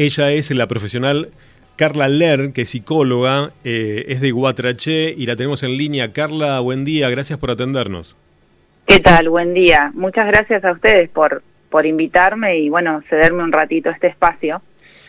Ella 0.00 0.32
es 0.32 0.50
la 0.50 0.66
profesional 0.66 1.28
Carla 1.76 2.08
Ler, 2.08 2.54
que 2.54 2.62
es 2.62 2.70
psicóloga, 2.70 3.50
eh, 3.64 4.06
es 4.08 4.22
de 4.22 4.30
Guatraché 4.30 5.14
y 5.14 5.26
la 5.26 5.36
tenemos 5.36 5.62
en 5.62 5.76
línea. 5.76 6.14
Carla, 6.14 6.58
buen 6.60 6.86
día, 6.86 7.10
gracias 7.10 7.38
por 7.38 7.50
atendernos. 7.50 8.16
¿Qué 8.86 9.00
tal? 9.00 9.28
Buen 9.28 9.52
día. 9.52 9.90
Muchas 9.92 10.26
gracias 10.28 10.64
a 10.64 10.72
ustedes 10.72 11.10
por, 11.10 11.42
por 11.68 11.84
invitarme 11.84 12.60
y 12.60 12.70
bueno, 12.70 13.02
cederme 13.10 13.42
un 13.42 13.52
ratito 13.52 13.90
a 13.90 13.92
este 13.92 14.06
espacio. 14.06 14.62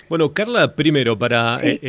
Bueno, 0.09 0.33
Carla, 0.33 0.75
primero, 0.75 1.17
para 1.17 1.57
eh, 1.61 1.79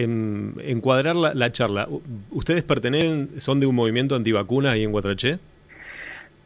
encuadrar 0.64 1.16
la, 1.16 1.50
charla, 1.50 1.88
¿ustedes 2.30 2.62
pertenecen, 2.62 3.30
son 3.40 3.58
de 3.58 3.66
un 3.66 3.74
movimiento 3.74 4.14
antivacuna 4.14 4.70
ahí 4.70 4.84
en 4.84 4.92
Guatraché? 4.92 5.40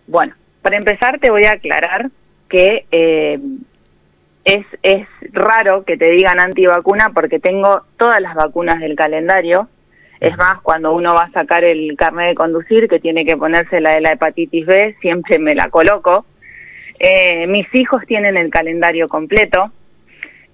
Bueno, 0.07 0.32
para 0.62 0.79
empezar 0.79 1.18
te 1.18 1.30
voy 1.30 1.45
a 1.45 1.52
aclarar 1.52 2.11
que 2.48 2.86
eh, 2.91 3.38
es, 4.46 4.64
es 4.84 5.08
raro 5.32 5.84
que 5.84 5.96
te 5.96 6.10
digan 6.12 6.38
antivacuna 6.38 7.10
porque 7.12 7.40
tengo 7.40 7.82
todas 7.98 8.20
las 8.20 8.34
vacunas 8.36 8.80
del 8.80 8.94
calendario. 8.94 9.68
Es 10.21 10.38
más, 10.38 10.61
cuando 10.62 10.94
uno 10.94 11.14
va 11.14 11.25
a 11.25 11.32
sacar 11.32 11.64
el 11.64 11.94
carnet 11.96 12.29
de 12.29 12.34
conducir, 12.36 12.88
que 12.88 13.00
tiene 13.00 13.26
que 13.26 13.36
ponerse 13.36 13.80
la 13.80 13.96
de 13.96 14.00
la 14.00 14.12
hepatitis 14.12 14.64
B, 14.64 14.96
siempre 15.00 15.40
me 15.40 15.57
la 15.57 15.68
coloco. 15.68 16.24
Eh, 17.00 17.46
mis 17.48 17.66
hijos 17.74 18.02
tienen 18.07 18.36
el 18.36 18.48
calendario 18.50 19.08
completo. 19.08 19.72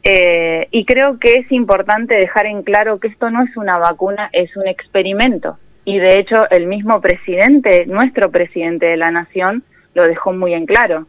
Eh, 0.03 0.69
y 0.71 0.87
creo 0.87 1.19
que 1.19 1.37
es 1.37 1.53
importante 1.53 2.15
dejar 2.15 2.47
en 2.47 2.63
claro 2.63 2.99
que 2.99 3.09
esto 3.09 3.31
no 3.31 3.45
es 3.45 3.57
una 3.59 3.77
vacuna, 3.77 4.31
es 4.33 4.57
un 4.57 4.67
experimento. 4.67 5.59
Y 5.85 5.99
de 5.99 6.19
hecho 6.19 6.49
el 6.51 6.67
mismo 6.67 7.01
presidente, 7.03 7.85
nuestro 7.87 8.31
presidente 8.31 8.87
de 8.87 8.97
la 8.97 9.11
nación, 9.11 9.65
lo 9.95 10.05
dejó 10.05 10.33
muy 10.33 10.55
en 10.55 10.65
claro. 10.65 11.07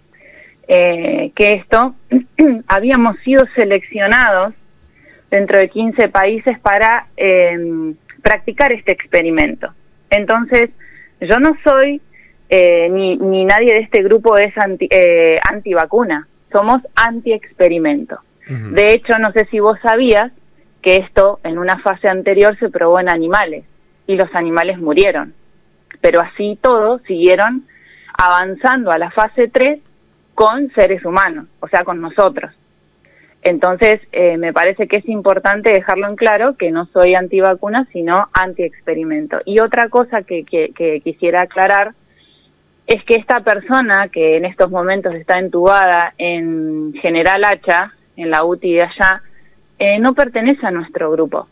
Eh, 0.68 1.32
que 1.36 1.54
esto 1.54 1.96
habíamos 2.68 3.18
sido 3.20 3.44
seleccionados 3.56 4.54
dentro 5.30 5.58
de 5.58 5.70
15 5.70 6.10
países 6.10 6.60
para 6.60 7.08
eh, 7.18 7.94
practicar 8.22 8.72
este 8.72 8.92
experimento. 8.92 9.74
Entonces, 10.10 10.70
yo 11.20 11.40
no 11.40 11.58
soy, 11.68 12.02
eh, 12.50 12.88
ni, 12.90 13.18
ni, 13.18 13.46
nadie 13.46 13.74
de 13.74 13.80
este 13.80 14.04
grupo 14.04 14.38
es 14.38 14.56
anti, 14.58 14.88
eh, 14.90 15.38
antivacuna, 15.50 16.28
somos 16.52 16.82
anti-experimento. 16.96 18.20
De 18.46 18.92
hecho, 18.92 19.18
no 19.20 19.32
sé 19.32 19.48
si 19.50 19.62
vos 19.62 19.80
sabías 19.82 20.32
que 20.82 20.98
esto 20.98 21.40
en 21.44 21.58
una 21.58 21.80
fase 21.80 22.10
anterior 22.10 22.60
se 22.60 22.70
probó 22.70 23.00
en 23.00 23.10
animales 23.10 23.64
y 24.06 24.16
los 24.16 24.30
animales 24.36 24.78
murieron. 24.80 25.34
Pero 26.02 26.20
así 26.22 26.60
todo 26.62 27.00
siguieron 27.08 27.66
avanzando 28.18 28.92
a 28.92 28.98
la 28.98 29.12
fase 29.12 29.48
3 29.48 29.80
con 30.34 30.72
seres 30.74 31.06
humanos, 31.06 31.48
o 31.60 31.68
sea, 31.68 31.84
con 31.84 32.02
nosotros. 32.02 32.54
Entonces, 33.44 34.00
eh, 34.14 34.38
me 34.38 34.54
parece 34.54 34.88
que 34.88 34.98
es 34.98 35.10
importante 35.10 35.74
dejarlo 35.74 36.08
en 36.08 36.16
claro 36.16 36.56
que 36.56 36.72
no 36.72 36.86
soy 36.88 37.14
antivacuna, 37.14 37.86
sino 37.92 38.30
anti-experimento. 38.32 39.42
Y 39.46 39.60
otra 39.60 39.90
cosa 39.90 40.22
que, 40.22 40.46
que, 40.46 41.02
quisiera 41.04 41.42
aclarar 41.42 41.94
es 42.88 43.04
que 43.04 43.16
esta 43.16 43.42
persona 43.42 44.08
que 44.08 44.38
en 44.38 44.46
estos 44.46 44.72
momentos 44.72 45.14
está 45.16 45.40
entubada 45.40 46.14
en 46.18 46.94
General 47.02 47.44
Hacha, 47.44 47.94
en 48.16 48.30
la 48.30 48.46
UTI 48.46 48.76
de 48.76 48.84
allá, 48.84 49.22
eh, 49.78 50.00
no 50.00 50.14
pertenece 50.14 50.66
a 50.66 50.72
nuestro 50.72 51.12
grupo, 51.12 51.48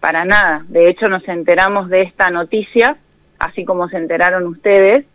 para 0.00 0.26
nada. 0.26 0.64
De 0.68 0.88
hecho, 0.88 1.08
nos 1.08 1.26
enteramos 1.28 1.88
de 1.88 2.02
esta 2.02 2.30
noticia, 2.30 2.96
así 3.38 3.64
como 3.64 3.88
se 3.88 3.96
enteraron 3.96 4.46
ustedes, 4.46 5.06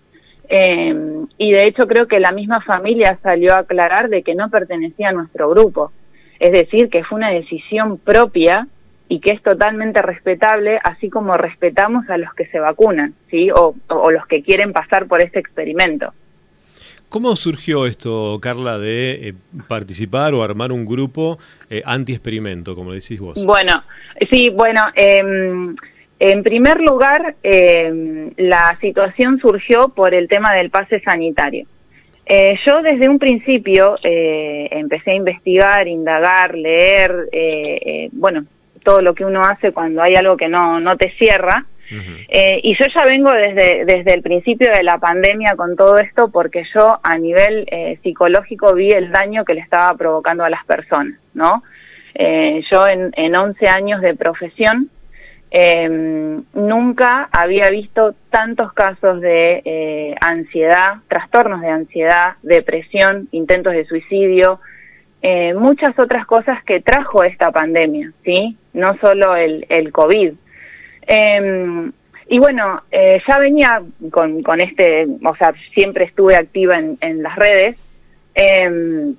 eh, 0.49 0.95
y 1.37 1.51
de 1.51 1.63
hecho 1.63 1.87
creo 1.87 2.07
que 2.07 2.19
la 2.19 2.31
misma 2.31 2.61
familia 2.61 3.19
salió 3.21 3.53
a 3.53 3.59
aclarar 3.59 4.09
de 4.09 4.23
que 4.23 4.35
no 4.35 4.49
pertenecía 4.49 5.09
a 5.09 5.13
nuestro 5.13 5.49
grupo. 5.49 5.91
Es 6.39 6.51
decir, 6.51 6.89
que 6.89 7.03
fue 7.03 7.17
una 7.17 7.31
decisión 7.31 7.97
propia 7.97 8.67
y 9.09 9.19
que 9.19 9.31
es 9.31 9.41
totalmente 9.41 10.01
respetable, 10.01 10.79
así 10.83 11.09
como 11.09 11.37
respetamos 11.37 12.09
a 12.09 12.17
los 12.17 12.33
que 12.33 12.45
se 12.47 12.59
vacunan, 12.59 13.13
¿sí? 13.29 13.49
O, 13.51 13.75
los 14.11 14.25
que 14.27 14.43
quieren 14.43 14.73
pasar 14.73 15.07
por 15.07 15.23
este 15.23 15.39
experimento. 15.39 16.13
¿Cómo 17.09 17.35
surgió 17.37 17.85
esto, 17.85 18.37
Carla, 18.41 18.77
de 18.77 19.29
eh, 19.29 19.33
participar 19.69 20.33
o 20.33 20.43
armar 20.43 20.73
un 20.73 20.85
grupo 20.85 21.39
eh, 21.69 21.81
anti-experimento, 21.85 22.75
como 22.75 22.91
decís 22.91 23.19
vos? 23.21 23.45
Bueno, 23.45 23.81
sí, 24.29 24.49
bueno, 24.49 24.81
eh, 24.93 25.23
en 26.19 26.43
primer 26.43 26.81
lugar, 26.81 27.35
eh, 27.43 28.31
la 28.37 28.77
situación 28.81 29.39
surgió 29.39 29.89
por 29.89 30.15
el 30.15 30.27
tema 30.27 30.53
del 30.53 30.71
pase 30.71 30.99
sanitario. 31.01 31.67
Eh, 32.25 32.55
yo 32.65 32.81
desde 32.81 33.07
un 33.07 33.19
principio 33.19 33.97
eh, 34.03 34.67
empecé 34.71 35.11
a 35.11 35.15
investigar, 35.15 35.87
indagar, 35.87 36.55
leer, 36.55 37.29
bueno, 38.11 38.45
todo 38.83 39.01
lo 39.01 39.13
que 39.13 39.25
uno 39.25 39.41
hace 39.43 39.71
cuando 39.71 40.01
hay 40.01 40.15
algo 40.15 40.35
que 40.35 40.47
no, 40.47 40.79
no 40.79 40.97
te 40.97 41.11
cierra. 41.17 41.65
y 41.89 42.75
yo 42.77 42.85
ya 42.93 43.05
vengo 43.05 43.31
desde, 43.31 43.85
desde 43.85 44.13
el 44.13 44.21
principio 44.21 44.71
de 44.71 44.83
la 44.83 44.97
pandemia 44.97 45.55
con 45.55 45.77
todo 45.77 45.97
esto 45.99 46.29
porque 46.29 46.63
yo 46.73 46.99
a 47.01 47.17
nivel 47.17 47.65
psicológico 48.03 48.73
vi 48.73 48.89
el 48.89 49.09
daño 49.11 49.45
que 49.45 49.53
le 49.53 49.61
estaba 49.61 49.95
provocando 49.95 50.43
a 50.43 50.49
las 50.49 50.65
personas, 50.65 51.17
¿no? 51.33 51.63
yo 52.13 52.87
en, 52.87 53.11
en 53.15 53.35
11 53.35 53.67
años 53.67 54.01
de 54.01 54.15
profesión 54.15 54.89
eh, 55.49 56.41
nunca 56.53 57.29
había 57.31 57.69
visto 57.69 58.15
tantos 58.29 58.73
casos 58.73 59.21
de 59.21 59.61
eh, 59.63 60.15
ansiedad, 60.21 60.97
trastornos 61.07 61.61
de 61.61 61.69
ansiedad, 61.69 62.35
depresión, 62.43 63.29
intentos 63.31 63.73
de 63.73 63.85
suicidio, 63.85 64.59
eh, 65.21 65.53
muchas 65.53 65.97
otras 65.97 66.25
cosas 66.25 66.63
que 66.63 66.81
trajo 66.81 67.23
esta 67.23 67.51
pandemia, 67.51 68.11
¿sí? 68.23 68.57
No 68.73 68.97
solo 68.99 69.35
el, 69.35 69.65
el 69.69 69.91
COVID. 69.91 70.33
Em, 71.07 71.91
y 72.29 72.39
bueno, 72.39 72.83
eh, 72.91 73.21
ya 73.27 73.39
venía 73.39 73.81
con, 74.11 74.43
con 74.43 74.59
este, 74.59 75.07
o 75.23 75.35
sea, 75.37 75.53
siempre 75.73 76.05
estuve 76.05 76.35
activa 76.35 76.77
en, 76.77 76.97
en 77.01 77.23
las 77.23 77.35
redes. 77.37 77.77
Em, 78.35 79.15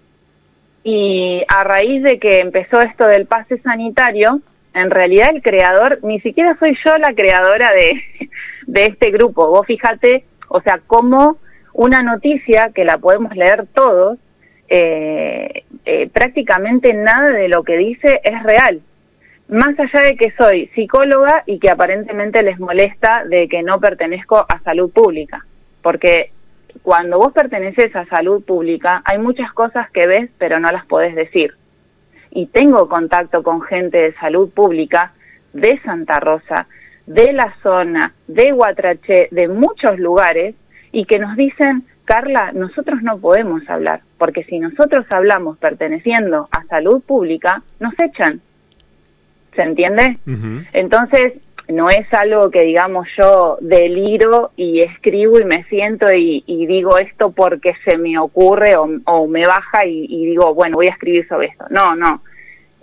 y 0.84 1.42
a 1.48 1.64
raíz 1.64 2.02
de 2.02 2.18
que 2.18 2.40
empezó 2.40 2.78
esto 2.80 3.06
del 3.06 3.26
pase 3.26 3.58
sanitario, 3.58 4.40
en 4.74 4.90
realidad 4.90 5.30
el 5.34 5.42
creador, 5.42 6.00
ni 6.02 6.20
siquiera 6.20 6.56
soy 6.58 6.76
yo 6.84 6.96
la 6.98 7.12
creadora 7.14 7.70
de, 7.72 8.28
de 8.66 8.84
este 8.86 9.10
grupo. 9.10 9.48
Vos 9.48 9.66
fíjate, 9.66 10.24
o 10.48 10.60
sea, 10.60 10.80
como 10.86 11.38
una 11.72 12.02
noticia 12.02 12.70
que 12.74 12.84
la 12.84 12.98
podemos 12.98 13.34
leer 13.36 13.66
todos, 13.72 14.18
eh, 14.68 15.64
eh, 15.86 16.08
prácticamente 16.12 16.92
nada 16.92 17.30
de 17.30 17.48
lo 17.48 17.62
que 17.62 17.76
dice 17.76 18.20
es 18.22 18.42
real. 18.42 18.80
Más 19.48 19.78
allá 19.78 20.02
de 20.02 20.16
que 20.16 20.32
soy 20.32 20.66
psicóloga 20.74 21.42
y 21.46 21.58
que 21.58 21.70
aparentemente 21.70 22.42
les 22.42 22.58
molesta 22.58 23.24
de 23.24 23.48
que 23.48 23.62
no 23.62 23.80
pertenezco 23.80 24.44
a 24.46 24.60
salud 24.62 24.90
pública, 24.92 25.46
porque 25.80 26.32
cuando 26.82 27.18
vos 27.18 27.32
perteneces 27.32 27.94
a 27.96 28.04
salud 28.06 28.44
pública 28.44 29.02
hay 29.04 29.18
muchas 29.18 29.52
cosas 29.52 29.90
que 29.90 30.06
ves 30.06 30.30
pero 30.38 30.60
no 30.60 30.70
las 30.70 30.84
podés 30.84 31.14
decir 31.14 31.54
y 32.30 32.46
tengo 32.46 32.88
contacto 32.88 33.42
con 33.42 33.62
gente 33.62 33.98
de 33.98 34.14
salud 34.14 34.50
pública 34.50 35.12
de 35.52 35.80
Santa 35.80 36.20
Rosa, 36.20 36.66
de 37.06 37.32
la 37.32 37.54
zona, 37.62 38.12
de 38.26 38.52
Guatraché, 38.52 39.28
de 39.30 39.48
muchos 39.48 39.98
lugares, 39.98 40.54
y 40.92 41.04
que 41.04 41.18
nos 41.18 41.36
dicen, 41.36 41.84
Carla, 42.04 42.52
nosotros 42.52 43.02
no 43.02 43.18
podemos 43.18 43.68
hablar, 43.68 44.00
porque 44.16 44.44
si 44.44 44.58
nosotros 44.58 45.06
hablamos 45.10 45.58
perteneciendo 45.58 46.48
a 46.50 46.64
salud 46.64 47.02
pública, 47.02 47.62
nos 47.80 47.92
echan. 48.00 48.40
¿Se 49.54 49.62
entiende? 49.62 50.18
Entonces, 50.72 51.34
no 51.68 51.90
es 51.90 52.06
algo 52.12 52.50
que 52.50 52.62
digamos 52.62 53.06
yo 53.16 53.58
deliro 53.60 54.52
y 54.56 54.80
escribo 54.80 55.38
y 55.38 55.44
me 55.44 55.64
siento 55.64 56.10
y, 56.10 56.42
digo 56.66 56.98
esto 56.98 57.30
porque 57.32 57.74
se 57.84 57.98
me 57.98 58.18
ocurre 58.18 58.74
o, 58.76 59.26
me 59.26 59.46
baja 59.46 59.84
y, 59.86 60.26
digo, 60.26 60.54
bueno, 60.54 60.76
voy 60.76 60.86
a 60.86 60.92
escribir 60.92 61.28
sobre 61.28 61.48
esto. 61.48 61.66
No, 61.70 61.94
no. 61.94 62.22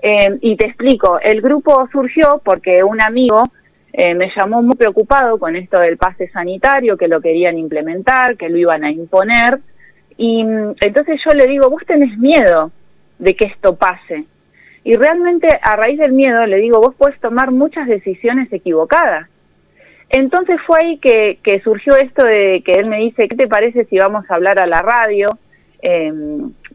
Eh, 0.01 0.38
y 0.41 0.56
te 0.56 0.68
explico, 0.68 1.19
el 1.19 1.41
grupo 1.41 1.87
surgió 1.91 2.41
porque 2.43 2.84
un 2.84 3.02
amigo 3.02 3.43
eh, 3.91 4.14
me 4.14 4.29
llamó 4.35 4.61
muy 4.61 4.76
preocupado 4.76 5.40
con 5.40 5.55
esto 5.55 5.79
del 5.79 5.97
pase 5.97 6.29
sanitario, 6.29 6.97
que 6.97 7.08
lo 7.08 7.22
querían 7.22 7.58
implementar, 7.58 8.37
que 8.37 8.49
lo 8.49 8.58
iban 8.58 8.84
a 8.84 8.91
imponer. 8.91 9.59
Y 10.17 10.43
mm, 10.43 10.76
entonces 10.82 11.20
yo 11.26 11.35
le 11.35 11.47
digo, 11.47 11.70
vos 11.70 11.82
tenés 11.87 12.16
miedo 12.20 12.72
de 13.17 13.35
que 13.35 13.47
esto 13.47 13.76
pase. 13.76 14.26
Y 14.85 14.96
realmente 14.96 15.47
a 15.64 15.76
raíz 15.76 15.97
del 15.97 16.14
miedo 16.14 16.46
le 16.46 16.58
digo, 16.58 16.79
vos 16.79 16.93
puedes 16.96 17.20
tomar 17.20 17.49
muchas 17.49 17.87
decisiones 17.87 18.53
equivocadas. 18.53 19.28
Entonces 20.09 20.58
fue 20.67 20.78
ahí 20.79 20.97
que, 20.99 21.61
surgió 21.64 21.97
esto 21.97 22.23
de 22.23 22.61
que 22.64 22.73
él 22.73 22.85
me 22.85 22.99
dice, 22.99 23.28
¿qué 23.28 23.35
te 23.35 23.47
parece 23.47 23.85
si 23.85 23.97
vamos 23.97 24.29
a 24.29 24.35
hablar 24.35 24.59
a 24.59 24.67
la 24.67 24.84
radio? 24.84 25.28
Eh, 25.82 26.14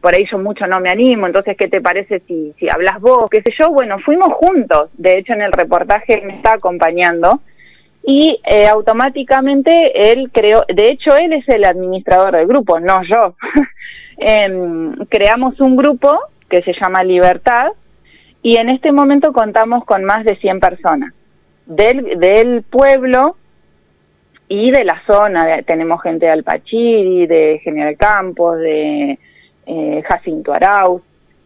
por 0.01 0.13
ahí 0.13 0.25
yo 0.29 0.37
mucho 0.37 0.67
no 0.67 0.81
me 0.81 0.89
animo, 0.89 1.25
entonces, 1.25 1.55
¿qué 1.57 1.69
te 1.69 1.79
parece 1.79 2.19
si, 2.27 2.53
si 2.59 2.69
hablas 2.69 2.99
vos? 2.99 3.29
¿Qué 3.29 3.41
sé 3.43 3.53
yo? 3.57 3.71
Bueno, 3.71 3.97
fuimos 3.99 4.33
juntos, 4.33 4.89
de 4.97 5.19
hecho 5.19 5.31
en 5.31 5.43
el 5.43 5.53
reportaje 5.53 6.21
me 6.25 6.35
está 6.35 6.55
acompañando 6.55 7.39
y 8.03 8.37
eh, 8.43 8.67
automáticamente 8.67 10.11
él 10.11 10.31
creó, 10.33 10.63
de 10.67 10.89
hecho 10.89 11.15
él 11.15 11.31
es 11.31 11.47
el 11.47 11.63
administrador 11.63 12.35
del 12.35 12.47
grupo, 12.47 12.77
no 12.81 13.01
yo. 13.03 13.35
Em, 14.23 14.93
creamos 15.09 15.59
un 15.61 15.75
grupo 15.75 16.15
que 16.47 16.61
se 16.61 16.73
llama 16.79 17.03
Libertad 17.03 17.71
y 18.43 18.57
en 18.57 18.69
este 18.69 18.91
momento 18.91 19.33
contamos 19.33 19.85
con 19.85 20.03
más 20.03 20.25
de 20.25 20.35
100 20.37 20.59
personas. 20.59 21.13
Del, 21.65 22.19
del 22.19 22.63
pueblo 22.63 23.37
y 24.47 24.71
de 24.71 24.83
la 24.83 25.01
zona, 25.05 25.61
tenemos 25.61 26.01
gente 26.01 26.25
de 26.25 26.31
Alpachiri, 26.33 27.27
de 27.27 27.59
General 27.63 27.95
Campos, 27.97 28.57
de 28.57 29.17
eh, 29.65 30.03
Jacinto 30.07 30.53
Arauz. 30.53 31.01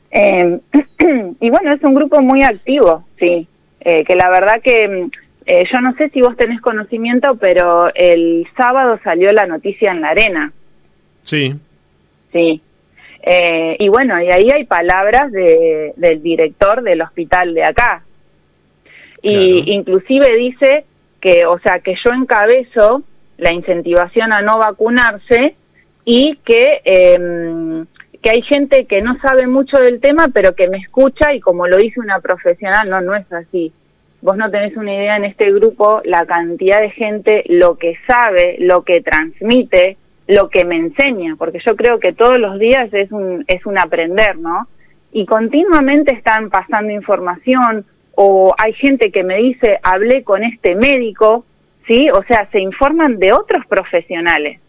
Em, 0.10 0.60
y 1.40 1.50
bueno, 1.50 1.74
es 1.74 1.84
un 1.84 1.94
grupo 1.94 2.22
muy 2.22 2.42
activo, 2.42 3.06
sí, 3.20 3.48
eh, 3.82 4.04
que 4.06 4.16
la 4.16 4.30
verdad 4.30 4.62
que 4.64 5.10
eh, 5.46 5.64
yo 5.72 5.82
no 5.82 5.94
sé 5.96 6.10
si 6.10 6.22
vos 6.22 6.36
tenés 6.36 6.62
conocimiento, 6.62 7.36
pero 7.36 7.94
el 7.94 8.48
sábado 8.58 9.00
salió 9.04 9.32
la 9.32 9.46
noticia 9.46 9.92
en 9.92 10.02
la 10.02 10.10
arena. 10.10 10.54
Sí. 11.22 11.56
Sí. 12.32 12.62
Y 13.80 13.90
bueno, 13.90 14.22
y 14.22 14.30
ahí 14.32 14.52
hay 14.52 14.66
palabras 14.66 15.32
de, 15.32 15.94
del 15.96 16.22
director 16.22 16.84
del 16.84 17.02
hospital 17.02 17.54
de 17.54 17.64
acá. 17.64 18.04
Y 19.22 19.74
inclusive 19.74 20.36
dice 20.36 20.86
que, 21.20 21.48
o 21.48 21.58
sea, 21.60 21.80
que 21.80 21.96
yo 22.06 22.14
encabezo 22.14 23.02
la 23.38 23.52
incentivación 23.52 24.32
a 24.32 24.42
no 24.42 24.60
vacunarse 24.60 25.56
y 26.06 26.38
que, 26.46 26.82
eh, 26.86 27.86
que 28.22 28.30
hay 28.30 28.42
gente 28.44 28.86
que 28.86 29.02
no 29.02 29.18
sabe 29.20 29.48
mucho 29.48 29.78
del 29.78 30.00
tema, 30.00 30.28
pero 30.32 30.54
que 30.54 30.70
me 30.70 30.78
escucha 30.78 31.34
y 31.34 31.40
como 31.40 31.68
lo 31.68 31.78
dice 31.78 32.00
una 32.00 32.20
profesional, 32.20 32.90
no, 32.90 33.02
no 33.02 33.16
es 33.16 33.32
así. 33.34 33.74
Vos 34.22 34.38
no 34.38 34.50
tenés 34.52 34.78
una 34.78 34.94
idea 34.94 35.18
en 35.18 35.26
este 35.26 35.52
grupo 35.52 36.02
la 36.06 36.26
cantidad 36.26 36.80
de 36.80 36.92
gente, 36.92 37.44
lo 37.48 37.78
que 37.78 37.98
sabe, 38.08 38.58
lo 38.60 38.84
que 38.84 39.02
transmite, 39.02 39.98
lo 40.28 40.50
que 40.50 40.66
me 40.66 40.78
enseña, 40.78 41.36
porque 41.38 41.60
yo 41.66 41.76
creo 41.76 42.00
que 42.00 42.14
todos 42.14 42.40
los 42.40 42.60
días 42.60 42.92
es 42.94 43.12
un, 43.12 43.44
es 43.48 43.66
un 43.66 43.78
aprender, 43.78 44.38
¿no? 44.38 44.68
Y 45.12 45.26
continuamente 45.26 46.14
están 46.14 46.50
pasando 46.50 46.92
información, 46.92 47.86
o 48.16 48.54
hay 48.58 48.74
gente 48.74 49.12
que 49.12 49.24
me 49.24 49.38
dice, 49.38 49.80
hablé 49.84 50.24
con 50.24 50.44
este 50.44 50.76
médico, 50.76 51.46
¿sí? 51.88 52.10
O 52.10 52.24
sea, 52.24 52.50
se 52.52 52.60
informan 52.60 53.20
de 53.20 53.34
otros 53.34 53.66
profesionales. 53.68 54.60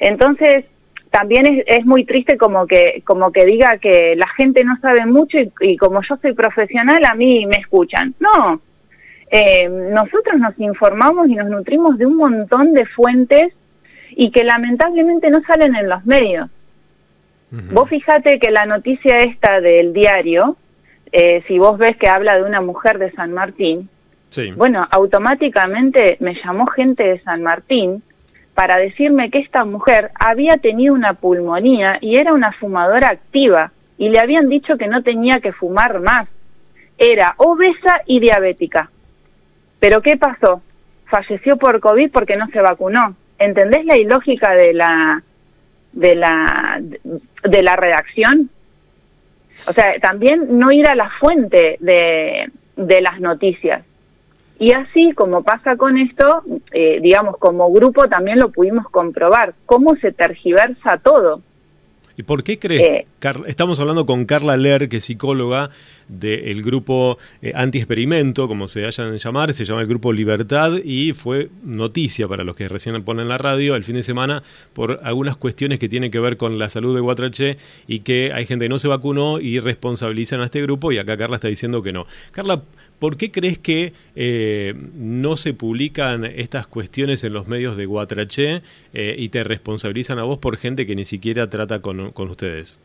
Entonces, 0.00 0.64
también 1.10 1.46
es, 1.46 1.64
es, 1.66 1.84
muy 1.84 2.04
triste 2.04 2.36
como 2.36 2.66
que, 2.66 3.02
como 3.04 3.32
que 3.32 3.44
diga 3.44 3.78
que 3.78 4.14
la 4.16 4.28
gente 4.36 4.64
no 4.64 4.76
sabe 4.80 5.06
mucho 5.06 5.38
y, 5.60 5.76
como 5.76 6.00
yo 6.08 6.16
soy 6.20 6.34
profesional, 6.34 7.04
a 7.04 7.14
mí 7.14 7.46
me 7.46 7.56
escuchan. 7.56 8.14
No, 8.20 8.60
eh, 9.30 9.68
nosotros 9.68 10.38
nos 10.38 10.58
informamos 10.58 11.28
y 11.28 11.34
nos 11.34 11.48
nutrimos 11.48 11.98
de 11.98 12.06
un 12.06 12.16
montón 12.16 12.72
de 12.72 12.86
fuentes 12.86 13.52
y 14.10 14.30
que 14.30 14.44
lamentablemente 14.44 15.30
no 15.30 15.40
salen 15.46 15.74
en 15.74 15.88
los 15.88 16.04
medios. 16.04 16.48
Vos 17.72 17.88
fíjate 17.88 18.38
que 18.38 18.52
la 18.52 18.64
noticia 18.64 19.18
esta 19.18 19.60
del 19.60 19.92
diario, 19.92 20.56
eh, 21.10 21.42
si 21.48 21.58
vos 21.58 21.78
ves 21.78 21.96
que 21.96 22.08
habla 22.08 22.36
de 22.36 22.44
una 22.44 22.60
mujer 22.60 22.98
de 22.98 23.10
San 23.10 23.32
Martín, 23.32 23.88
bueno, 24.56 24.86
automáticamente 24.90 26.16
me 26.20 26.34
llamó 26.34 26.66
gente 26.66 27.02
de 27.02 27.20
San 27.20 27.42
Martín 27.42 28.02
para 28.54 28.76
decirme 28.76 29.30
que 29.30 29.38
esta 29.38 29.64
mujer 29.64 30.12
había 30.14 30.58
tenido 30.58 30.94
una 30.94 31.14
pulmonía 31.14 31.98
y 32.00 32.16
era 32.16 32.32
una 32.32 32.52
fumadora 32.52 33.08
activa 33.08 33.72
y 33.98 34.08
le 34.08 34.20
habían 34.20 34.48
dicho 34.48 34.76
que 34.78 34.86
no 34.86 35.02
tenía 35.02 35.40
que 35.40 35.52
fumar 35.52 36.00
más. 36.00 36.28
Era 36.96 37.34
obesa 37.38 38.02
y 38.06 38.20
diabética. 38.20 38.90
Pero 39.80 40.02
¿qué 40.02 40.16
pasó? 40.16 40.62
Falleció 41.06 41.56
por 41.56 41.80
COVID 41.80 42.10
porque 42.12 42.36
no 42.36 42.46
se 42.48 42.60
vacunó. 42.60 43.16
¿Entendés 43.40 43.86
la 43.86 43.96
ilógica 43.96 44.52
de 44.52 44.74
la 44.74 45.22
de 45.92 46.14
la 46.14 46.80
de 46.80 47.62
la 47.62 47.74
redacción? 47.74 48.50
O 49.66 49.72
sea, 49.72 49.98
también 50.00 50.58
no 50.58 50.70
ir 50.70 50.88
a 50.88 50.94
la 50.94 51.10
fuente 51.18 51.76
de, 51.80 52.50
de 52.76 53.00
las 53.00 53.18
noticias. 53.18 53.82
Y 54.58 54.72
así 54.72 55.12
como 55.12 55.42
pasa 55.42 55.76
con 55.76 55.96
esto, 55.96 56.42
eh, 56.70 56.98
digamos, 57.00 57.38
como 57.38 57.72
grupo 57.72 58.08
también 58.08 58.38
lo 58.38 58.50
pudimos 58.50 58.86
comprobar, 58.90 59.54
cómo 59.64 59.96
se 59.96 60.12
tergiversa 60.12 60.98
todo. 60.98 61.40
¿Y 62.20 62.22
por 62.22 62.44
qué 62.44 62.58
crees? 62.58 62.82
Eh, 62.82 63.06
estamos 63.46 63.80
hablando 63.80 64.04
con 64.04 64.26
Carla 64.26 64.58
Ler, 64.58 64.90
que 64.90 64.98
es 64.98 65.04
psicóloga 65.04 65.70
del 66.06 66.62
grupo 66.62 67.16
eh, 67.40 67.52
Anti-Experimento, 67.54 68.46
como 68.46 68.68
se 68.68 68.84
hayan 68.84 69.16
llamar, 69.16 69.54
se 69.54 69.64
llama 69.64 69.80
el 69.80 69.86
grupo 69.86 70.12
Libertad 70.12 70.72
y 70.84 71.14
fue 71.14 71.48
noticia 71.64 72.28
para 72.28 72.44
los 72.44 72.56
que 72.56 72.68
recién 72.68 73.02
ponen 73.04 73.26
la 73.26 73.38
radio 73.38 73.74
el 73.74 73.84
fin 73.84 73.94
de 73.94 74.02
semana 74.02 74.42
por 74.74 75.00
algunas 75.02 75.38
cuestiones 75.38 75.78
que 75.78 75.88
tienen 75.88 76.10
que 76.10 76.20
ver 76.20 76.36
con 76.36 76.58
la 76.58 76.68
salud 76.68 76.94
de 76.94 77.00
Guatrache 77.00 77.56
y 77.86 78.00
que 78.00 78.32
hay 78.34 78.44
gente 78.44 78.66
que 78.66 78.68
no 78.68 78.78
se 78.78 78.88
vacunó 78.88 79.40
y 79.40 79.58
responsabilizan 79.58 80.42
a 80.42 80.44
este 80.44 80.60
grupo 80.60 80.92
y 80.92 80.98
acá 80.98 81.16
Carla 81.16 81.36
está 81.36 81.48
diciendo 81.48 81.82
que 81.82 81.94
no. 81.94 82.06
Carla, 82.32 82.60
¿Por 83.00 83.16
qué 83.16 83.32
crees 83.32 83.58
que 83.58 83.94
eh, 84.14 84.74
no 84.94 85.36
se 85.36 85.54
publican 85.54 86.26
estas 86.26 86.66
cuestiones 86.66 87.24
en 87.24 87.32
los 87.32 87.48
medios 87.48 87.78
de 87.78 87.86
Guatraché 87.86 88.60
eh, 88.92 89.14
y 89.16 89.30
te 89.30 89.42
responsabilizan 89.42 90.18
a 90.18 90.24
vos 90.24 90.38
por 90.38 90.58
gente 90.58 90.86
que 90.86 90.94
ni 90.94 91.06
siquiera 91.06 91.48
trata 91.48 91.80
con, 91.80 92.12
ustedes? 92.14 92.78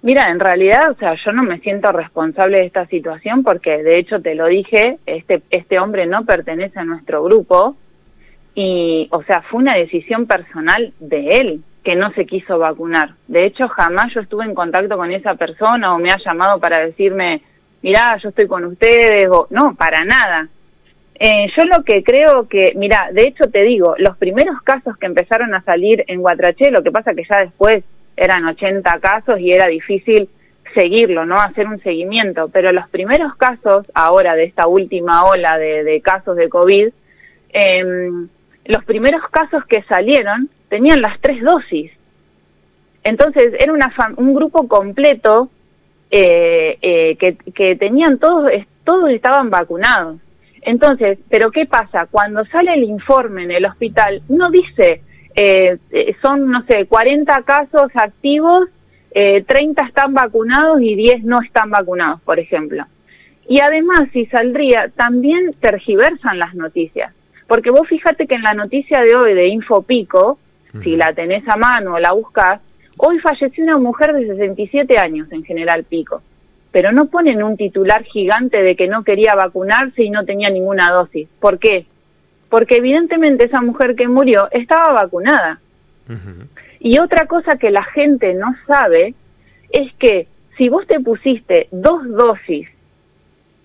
Mira, 0.00 0.30
en 0.30 0.40
realidad, 0.40 0.90
o 0.90 0.94
sea, 0.94 1.14
yo 1.22 1.30
no 1.32 1.42
me 1.42 1.58
siento 1.58 1.92
responsable 1.92 2.60
de 2.60 2.66
esta 2.66 2.86
situación 2.86 3.42
porque, 3.42 3.82
de 3.82 3.98
hecho, 3.98 4.22
te 4.22 4.34
lo 4.34 4.46
dije, 4.46 4.96
este, 5.04 5.42
este 5.50 5.78
hombre 5.78 6.06
no 6.06 6.24
pertenece 6.24 6.78
a 6.78 6.84
nuestro 6.84 7.22
grupo 7.22 7.76
y, 8.54 9.08
o 9.10 9.22
sea, 9.24 9.42
fue 9.42 9.60
una 9.60 9.74
decisión 9.74 10.24
personal 10.24 10.94
de 11.00 11.28
él 11.32 11.60
que 11.84 11.96
no 11.96 12.12
se 12.12 12.24
quiso 12.24 12.58
vacunar. 12.58 13.10
De 13.28 13.44
hecho, 13.44 13.68
jamás 13.68 14.14
yo 14.14 14.22
estuve 14.22 14.44
en 14.44 14.54
contacto 14.54 14.96
con 14.96 15.12
esa 15.12 15.34
persona 15.34 15.94
o 15.94 15.98
me 15.98 16.10
ha 16.10 16.18
llamado 16.24 16.58
para 16.58 16.78
decirme, 16.78 17.42
mirá, 17.82 18.16
yo 18.22 18.30
estoy 18.30 18.46
con 18.46 18.64
ustedes, 18.64 19.28
o 19.30 19.46
no, 19.50 19.74
para 19.74 20.04
nada. 20.04 20.48
Eh, 21.22 21.48
yo 21.54 21.64
lo 21.64 21.84
que 21.84 22.02
creo 22.02 22.48
que, 22.48 22.72
mira, 22.76 23.10
de 23.12 23.24
hecho 23.24 23.50
te 23.50 23.62
digo, 23.62 23.94
los 23.98 24.16
primeros 24.16 24.62
casos 24.62 24.96
que 24.96 25.06
empezaron 25.06 25.54
a 25.54 25.62
salir 25.62 26.02
en 26.06 26.20
Guatraché, 26.20 26.70
lo 26.70 26.82
que 26.82 26.90
pasa 26.90 27.14
que 27.14 27.24
ya 27.30 27.40
después 27.40 27.84
eran 28.16 28.46
80 28.46 28.98
casos 29.00 29.38
y 29.38 29.52
era 29.52 29.66
difícil 29.66 30.30
seguirlo, 30.74 31.26
¿no? 31.26 31.36
Hacer 31.36 31.66
un 31.66 31.82
seguimiento, 31.82 32.48
pero 32.48 32.72
los 32.72 32.88
primeros 32.88 33.34
casos, 33.36 33.86
ahora 33.92 34.34
de 34.34 34.44
esta 34.44 34.66
última 34.66 35.24
ola 35.24 35.58
de, 35.58 36.00
casos 36.02 36.36
de 36.36 36.48
COVID, 36.48 36.88
em, 37.52 38.28
los 38.64 38.84
primeros 38.84 39.22
casos 39.30 39.64
que 39.66 39.82
salieron 39.82 40.48
tenían 40.68 41.02
las 41.02 41.20
tres 41.20 41.42
dosis. 41.42 41.90
Entonces 43.02 43.52
era 43.58 43.72
una 43.72 43.92
un 44.16 44.34
grupo 44.34 44.68
completo 44.68 45.50
eh, 46.10 46.78
eh, 46.82 47.16
que, 47.16 47.36
que, 47.52 47.76
tenían 47.76 48.18
todos, 48.18 48.50
todos 48.84 49.10
estaban 49.10 49.50
vacunados. 49.50 50.16
Entonces, 50.62 51.18
¿pero 51.28 51.50
qué 51.50 51.66
pasa? 51.66 52.06
Cuando 52.10 52.44
sale 52.46 52.74
el 52.74 52.84
informe 52.84 53.44
en 53.44 53.50
el 53.52 53.66
hospital, 53.66 54.22
no 54.28 54.50
dice, 54.50 55.02
eh, 55.34 55.78
eh 55.90 56.16
son, 56.22 56.50
no 56.50 56.64
sé, 56.64 56.86
40 56.86 57.42
casos 57.42 57.90
activos, 57.94 58.68
eh, 59.12 59.42
30 59.42 59.84
están 59.86 60.14
vacunados 60.14 60.80
y 60.82 60.94
10 60.94 61.24
no 61.24 61.40
están 61.40 61.70
vacunados, 61.70 62.20
por 62.22 62.38
ejemplo. 62.38 62.84
Y 63.48 63.60
además, 63.60 64.02
si 64.12 64.26
saldría, 64.26 64.90
también 64.94 65.50
tergiversan 65.60 66.38
las 66.38 66.54
noticias. 66.54 67.12
Porque 67.48 67.70
vos 67.70 67.88
fíjate 67.88 68.26
que 68.28 68.36
en 68.36 68.42
la 68.42 68.54
noticia 68.54 69.02
de 69.02 69.16
hoy 69.16 69.34
de 69.34 69.48
Infopico, 69.48 70.38
si 70.84 70.94
la 70.94 71.12
tenés 71.14 71.42
a 71.48 71.56
mano 71.56 71.94
o 71.94 71.98
la 71.98 72.12
buscas, 72.12 72.60
Hoy 73.02 73.18
falleció 73.20 73.64
una 73.64 73.78
mujer 73.78 74.12
de 74.12 74.26
67 74.26 74.98
años 74.98 75.32
en 75.32 75.42
General 75.42 75.84
Pico, 75.84 76.20
pero 76.70 76.92
no 76.92 77.06
ponen 77.06 77.42
un 77.42 77.56
titular 77.56 78.04
gigante 78.04 78.62
de 78.62 78.76
que 78.76 78.88
no 78.88 79.04
quería 79.04 79.34
vacunarse 79.34 80.04
y 80.04 80.10
no 80.10 80.26
tenía 80.26 80.50
ninguna 80.50 80.90
dosis. 80.92 81.26
¿Por 81.40 81.58
qué? 81.58 81.86
Porque 82.50 82.76
evidentemente 82.76 83.46
esa 83.46 83.62
mujer 83.62 83.96
que 83.96 84.06
murió 84.06 84.48
estaba 84.50 84.92
vacunada. 84.92 85.60
Y 86.78 86.98
otra 86.98 87.24
cosa 87.26 87.56
que 87.56 87.70
la 87.70 87.84
gente 87.84 88.34
no 88.34 88.54
sabe 88.66 89.14
es 89.70 89.94
que 89.94 90.26
si 90.58 90.68
vos 90.68 90.86
te 90.86 91.00
pusiste 91.00 91.68
dos 91.70 92.06
dosis 92.06 92.68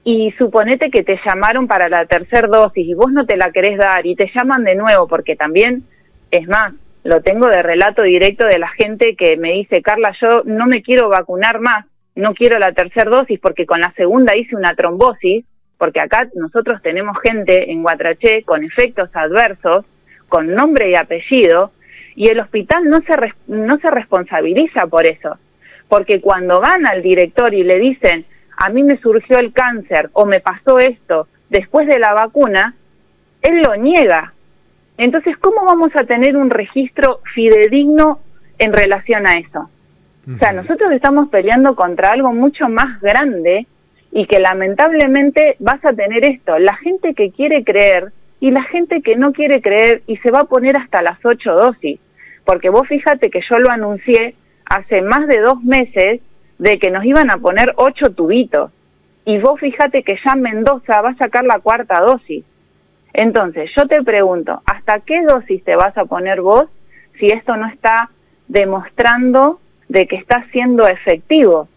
y 0.06 0.32
suponete 0.38 0.90
que 0.90 1.04
te 1.04 1.20
llamaron 1.26 1.68
para 1.68 1.90
la 1.90 2.06
tercera 2.06 2.48
dosis 2.48 2.88
y 2.88 2.94
vos 2.94 3.12
no 3.12 3.26
te 3.26 3.36
la 3.36 3.52
querés 3.52 3.78
dar 3.78 4.06
y 4.06 4.16
te 4.16 4.32
llaman 4.34 4.64
de 4.64 4.76
nuevo 4.76 5.10
porque 5.10 5.36
también, 5.36 5.84
es 6.32 6.48
más, 6.48 6.74
lo 7.06 7.22
tengo 7.22 7.48
de 7.48 7.62
relato 7.62 8.02
directo 8.02 8.48
de 8.48 8.58
la 8.58 8.68
gente 8.70 9.16
que 9.16 9.38
me 9.38 9.52
dice, 9.52 9.84
Carla, 9.84 10.12
yo 10.20 10.42
no 10.44 10.66
me 10.66 10.82
quiero 10.82 11.08
vacunar 11.08 11.60
más, 11.60 11.86
no 12.16 12.34
quiero 12.34 12.58
la 12.58 12.72
tercera 12.72 13.12
dosis 13.12 13.40
porque 13.40 13.68
con 13.68 13.80
la 13.80 13.94
segunda 13.94 14.36
hice 14.36 14.56
una 14.56 14.74
trombosis, 14.74 15.46
porque 15.78 16.02
acá 16.02 16.28
nosotros 16.34 16.82
tenemos 16.82 17.16
gente 17.22 17.72
en 17.72 17.84
Guatraché 17.84 18.42
con 18.42 18.64
efectos 18.64 19.12
adversos, 19.14 19.86
con 20.30 20.56
nombre 20.56 20.90
y 20.90 20.96
apellido, 20.96 21.72
y 22.16 22.30
el 22.30 22.40
hospital 22.40 22.86
no 22.86 22.98
se, 23.02 23.14
no 23.54 23.78
se 23.78 23.92
responsabiliza 23.92 24.88
por 24.88 25.06
eso, 25.06 25.38
porque 25.88 26.20
cuando 26.22 26.60
van 26.60 26.88
al 26.88 27.04
director 27.04 27.54
y 27.54 27.64
le 27.64 27.78
dicen, 27.78 28.26
a 28.58 28.70
mí 28.70 28.82
me 28.82 28.98
surgió 28.98 29.38
el 29.38 29.54
cáncer 29.54 30.10
o 30.14 30.26
me 30.26 30.40
pasó 30.40 30.80
esto 30.80 31.28
después 31.50 31.88
de 31.88 32.00
la 32.00 32.14
vacuna, 32.14 32.74
él 33.44 33.62
lo 33.62 33.76
niega, 33.76 34.34
entonces, 34.98 35.38
¿cómo 35.38 35.66
vamos 35.66 35.90
a 35.96 36.06
tener 36.06 36.38
un 36.38 36.50
registro 36.50 37.20
fidedigno 37.34 38.20
en 38.58 38.74
relación 38.74 39.28
a 39.28 39.38
eso? 39.38 39.70
O 40.34 40.38
sea, 40.40 40.54
nosotros 40.54 40.92
estamos 40.92 41.30
peleando 41.30 41.76
contra 41.76 42.10
algo 42.12 42.34
mucho 42.34 42.68
más 42.68 43.00
grande 43.00 43.68
y 44.12 44.26
que 44.26 44.40
lamentablemente 44.40 45.56
vas 45.60 45.84
a 45.86 45.94
tener 45.94 46.26
esto, 46.26 46.58
la 46.58 46.76
gente 46.78 47.14
que 47.14 47.32
quiere 47.32 47.64
creer 47.64 48.12
y 48.40 48.50
la 48.50 48.64
gente 48.64 49.02
que 49.02 49.16
no 49.16 49.34
quiere 49.34 49.62
creer 49.62 50.02
y 50.08 50.18
se 50.18 50.32
va 50.32 50.40
a 50.42 50.46
poner 50.46 50.78
hasta 50.78 51.04
las 51.04 51.24
ocho 51.24 51.54
dosis, 51.54 52.00
porque 52.44 52.70
vos 52.70 52.88
fíjate 52.88 53.30
que 53.30 53.42
yo 53.48 53.60
lo 53.60 53.70
anuncié 53.70 54.36
hace 54.66 55.02
más 55.02 55.28
de 55.28 55.42
dos 55.42 55.62
meses 55.64 56.22
de 56.58 56.80
que 56.80 56.90
nos 56.90 57.06
iban 57.06 57.30
a 57.30 57.38
poner 57.38 57.74
ocho 57.76 58.12
tubitos 58.16 58.72
y 59.26 59.38
vos 59.40 59.60
fíjate 59.60 60.04
que 60.04 60.18
ya 60.26 60.36
Mendoza 60.36 61.02
va 61.02 61.10
a 61.10 61.18
sacar 61.18 61.44
la 61.44 61.60
cuarta 61.60 62.00
dosis. 62.00 62.46
Entonces, 63.18 63.72
yo 63.78 63.88
te 63.88 64.04
pregunto, 64.04 64.62
¿hasta 64.66 65.00
qué 65.00 65.22
dosis 65.24 65.64
te 65.64 65.78
vas 65.78 65.98
a 65.98 66.04
poner 66.04 66.42
vos 66.42 66.66
si 67.18 67.28
esto 67.28 67.56
no 67.56 67.68
está 67.68 68.10
demostrando 68.50 69.62
de 69.88 70.06
que 70.06 70.18
está 70.18 70.46
siendo 70.52 70.86
efectivo? 70.86 71.70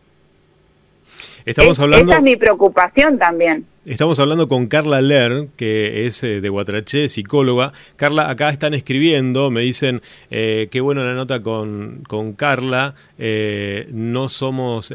Estamos 1.45 1.79
hablando... 1.79 2.11
Esa 2.11 2.19
es 2.19 2.25
mi 2.25 2.35
preocupación 2.35 3.19
también. 3.19 3.67
Estamos 3.89 4.19
hablando 4.19 4.49
con 4.49 4.67
Carla 4.67 5.01
Ler, 5.01 5.49
que 5.57 6.07
es 6.07 6.23
eh, 6.23 6.43
de 6.43 6.49
Guatraché, 6.51 7.09
psicóloga. 7.09 7.73
Carla, 7.97 8.29
acá 8.29 8.51
están 8.51 8.75
escribiendo, 8.75 9.51
me 9.51 9.63
dicen, 9.63 10.03
eh, 10.31 10.69
qué 10.71 10.83
bueno 10.83 11.03
la 11.03 11.15
nota 11.15 11.41
con, 11.41 12.03
con 12.07 12.35
Carla, 12.35 12.95
eh, 13.19 13.89
no 13.91 14.29
somos 14.29 14.93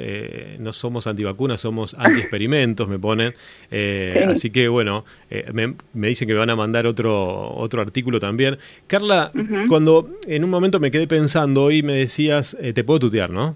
no 0.60 0.74
somos 0.74 1.08
antivacunas, 1.08 1.62
somos 1.62 1.96
antiexperimentos, 1.98 2.88
me 2.88 3.00
ponen. 3.00 3.34
Así 4.30 4.52
que 4.52 4.68
bueno, 4.68 5.06
me, 5.52 5.74
me, 5.94 6.10
dicen 6.10 6.28
que 6.28 6.36
me 6.36 6.40
van 6.40 6.52
a 6.52 6.56
mandar 6.56 6.86
otro, 6.86 7.52
otro 7.56 7.82
artículo 7.82 8.20
también. 8.20 8.60
Carla, 8.86 9.32
cuando 9.70 10.08
en 10.28 10.44
un 10.44 10.52
momento 10.52 10.80
me 10.80 10.92
quedé 10.92 11.08
pensando 11.08 11.72
y 11.72 11.82
me 11.82 11.94
decías, 11.94 12.56
te 12.76 12.84
puedo 12.84 13.00
tutear, 13.00 13.32
¿no? 13.32 13.56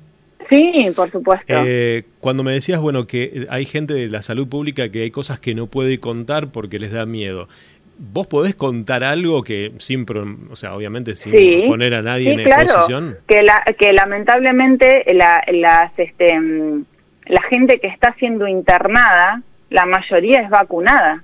Sí, 0.49 0.87
por 0.95 1.11
supuesto. 1.11 1.53
Eh, 1.65 2.05
cuando 2.19 2.43
me 2.43 2.53
decías, 2.53 2.79
bueno, 2.79 3.07
que 3.07 3.47
hay 3.49 3.65
gente 3.65 3.93
de 3.93 4.09
la 4.09 4.21
salud 4.21 4.47
pública 4.47 4.89
que 4.89 5.01
hay 5.01 5.11
cosas 5.11 5.39
que 5.39 5.55
no 5.55 5.67
puede 5.67 5.99
contar 5.99 6.51
porque 6.51 6.79
les 6.79 6.91
da 6.91 7.05
miedo. 7.05 7.47
¿Vos 7.99 8.27
podés 8.27 8.55
contar 8.55 9.03
algo 9.03 9.43
que 9.43 9.71
sin, 9.79 10.05
o 10.51 10.55
sea, 10.55 10.75
obviamente 10.75 11.15
sin 11.15 11.33
poner 11.67 11.95
a 11.95 12.01
nadie 12.03 12.31
en 12.31 12.43
claro, 12.43 12.61
exposición? 12.61 13.17
Que, 13.27 13.41
la, 13.41 13.63
que 13.77 13.91
lamentablemente 13.91 15.03
la, 15.13 15.43
las, 15.51 15.97
este, 15.97 16.39
la 17.25 17.41
gente 17.49 17.79
que 17.79 17.87
está 17.87 18.13
siendo 18.19 18.47
internada, 18.47 19.41
la 19.71 19.85
mayoría 19.85 20.41
es 20.41 20.49
vacunada. 20.49 21.23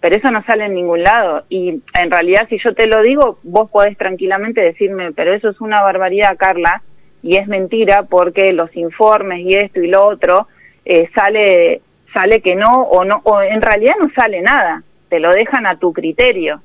Pero 0.00 0.16
eso 0.16 0.30
no 0.30 0.42
sale 0.44 0.64
en 0.64 0.74
ningún 0.74 1.02
lado. 1.02 1.44
Y 1.50 1.82
en 1.94 2.10
realidad, 2.10 2.46
si 2.48 2.58
yo 2.62 2.74
te 2.74 2.86
lo 2.86 3.02
digo, 3.02 3.38
vos 3.42 3.70
podés 3.70 3.98
tranquilamente 3.98 4.62
decirme, 4.62 5.12
pero 5.12 5.34
eso 5.34 5.50
es 5.50 5.60
una 5.60 5.82
barbaridad, 5.82 6.36
Carla 6.38 6.82
y 7.26 7.36
es 7.36 7.48
mentira 7.48 8.04
porque 8.04 8.52
los 8.52 8.74
informes 8.76 9.40
y 9.40 9.54
esto 9.54 9.80
y 9.80 9.88
lo 9.88 10.06
otro 10.06 10.46
eh, 10.84 11.10
sale 11.12 11.80
sale 12.14 12.40
que 12.40 12.54
no 12.54 12.82
o 12.82 13.04
no 13.04 13.20
o 13.24 13.42
en 13.42 13.60
realidad 13.60 13.94
no 14.00 14.08
sale 14.14 14.42
nada 14.42 14.84
te 15.08 15.18
lo 15.18 15.32
dejan 15.32 15.66
a 15.66 15.76
tu 15.76 15.92
criterio. 15.92 16.60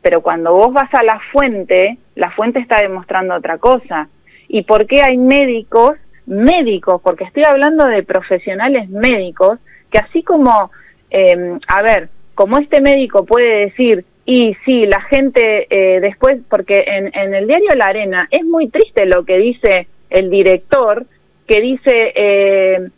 Pero 0.00 0.20
cuando 0.20 0.52
vos 0.52 0.72
vas 0.72 0.92
a 0.94 1.02
la 1.02 1.20
fuente 1.32 1.98
la 2.14 2.30
fuente 2.30 2.60
está 2.60 2.80
demostrando 2.80 3.34
otra 3.34 3.58
cosa. 3.58 4.08
Y 4.46 4.62
por 4.62 4.86
qué 4.86 5.02
hay 5.02 5.18
médicos 5.18 5.96
médicos 6.26 7.02
porque 7.02 7.24
estoy 7.24 7.42
hablando 7.42 7.84
de 7.86 8.04
profesionales 8.04 8.88
médicos 8.88 9.58
que 9.90 9.98
así 9.98 10.22
como 10.22 10.70
eh, 11.10 11.58
a 11.66 11.82
ver 11.82 12.10
como 12.36 12.58
este 12.58 12.80
médico 12.80 13.24
puede 13.24 13.66
decir 13.66 14.04
y 14.26 14.56
sí, 14.64 14.84
la 14.84 15.02
gente 15.02 15.66
eh, 15.68 16.00
después, 16.00 16.38
porque 16.48 16.84
en, 16.86 17.10
en, 17.14 17.34
el 17.34 17.46
diario 17.46 17.68
La 17.76 17.86
Arena 17.86 18.28
es 18.30 18.44
muy 18.44 18.68
triste 18.68 19.04
lo 19.04 19.24
que 19.24 19.36
dice 19.36 19.86
el 20.08 20.30
director, 20.30 21.04
que 21.46 21.60
dice, 21.60 22.12
eh, 22.14 22.88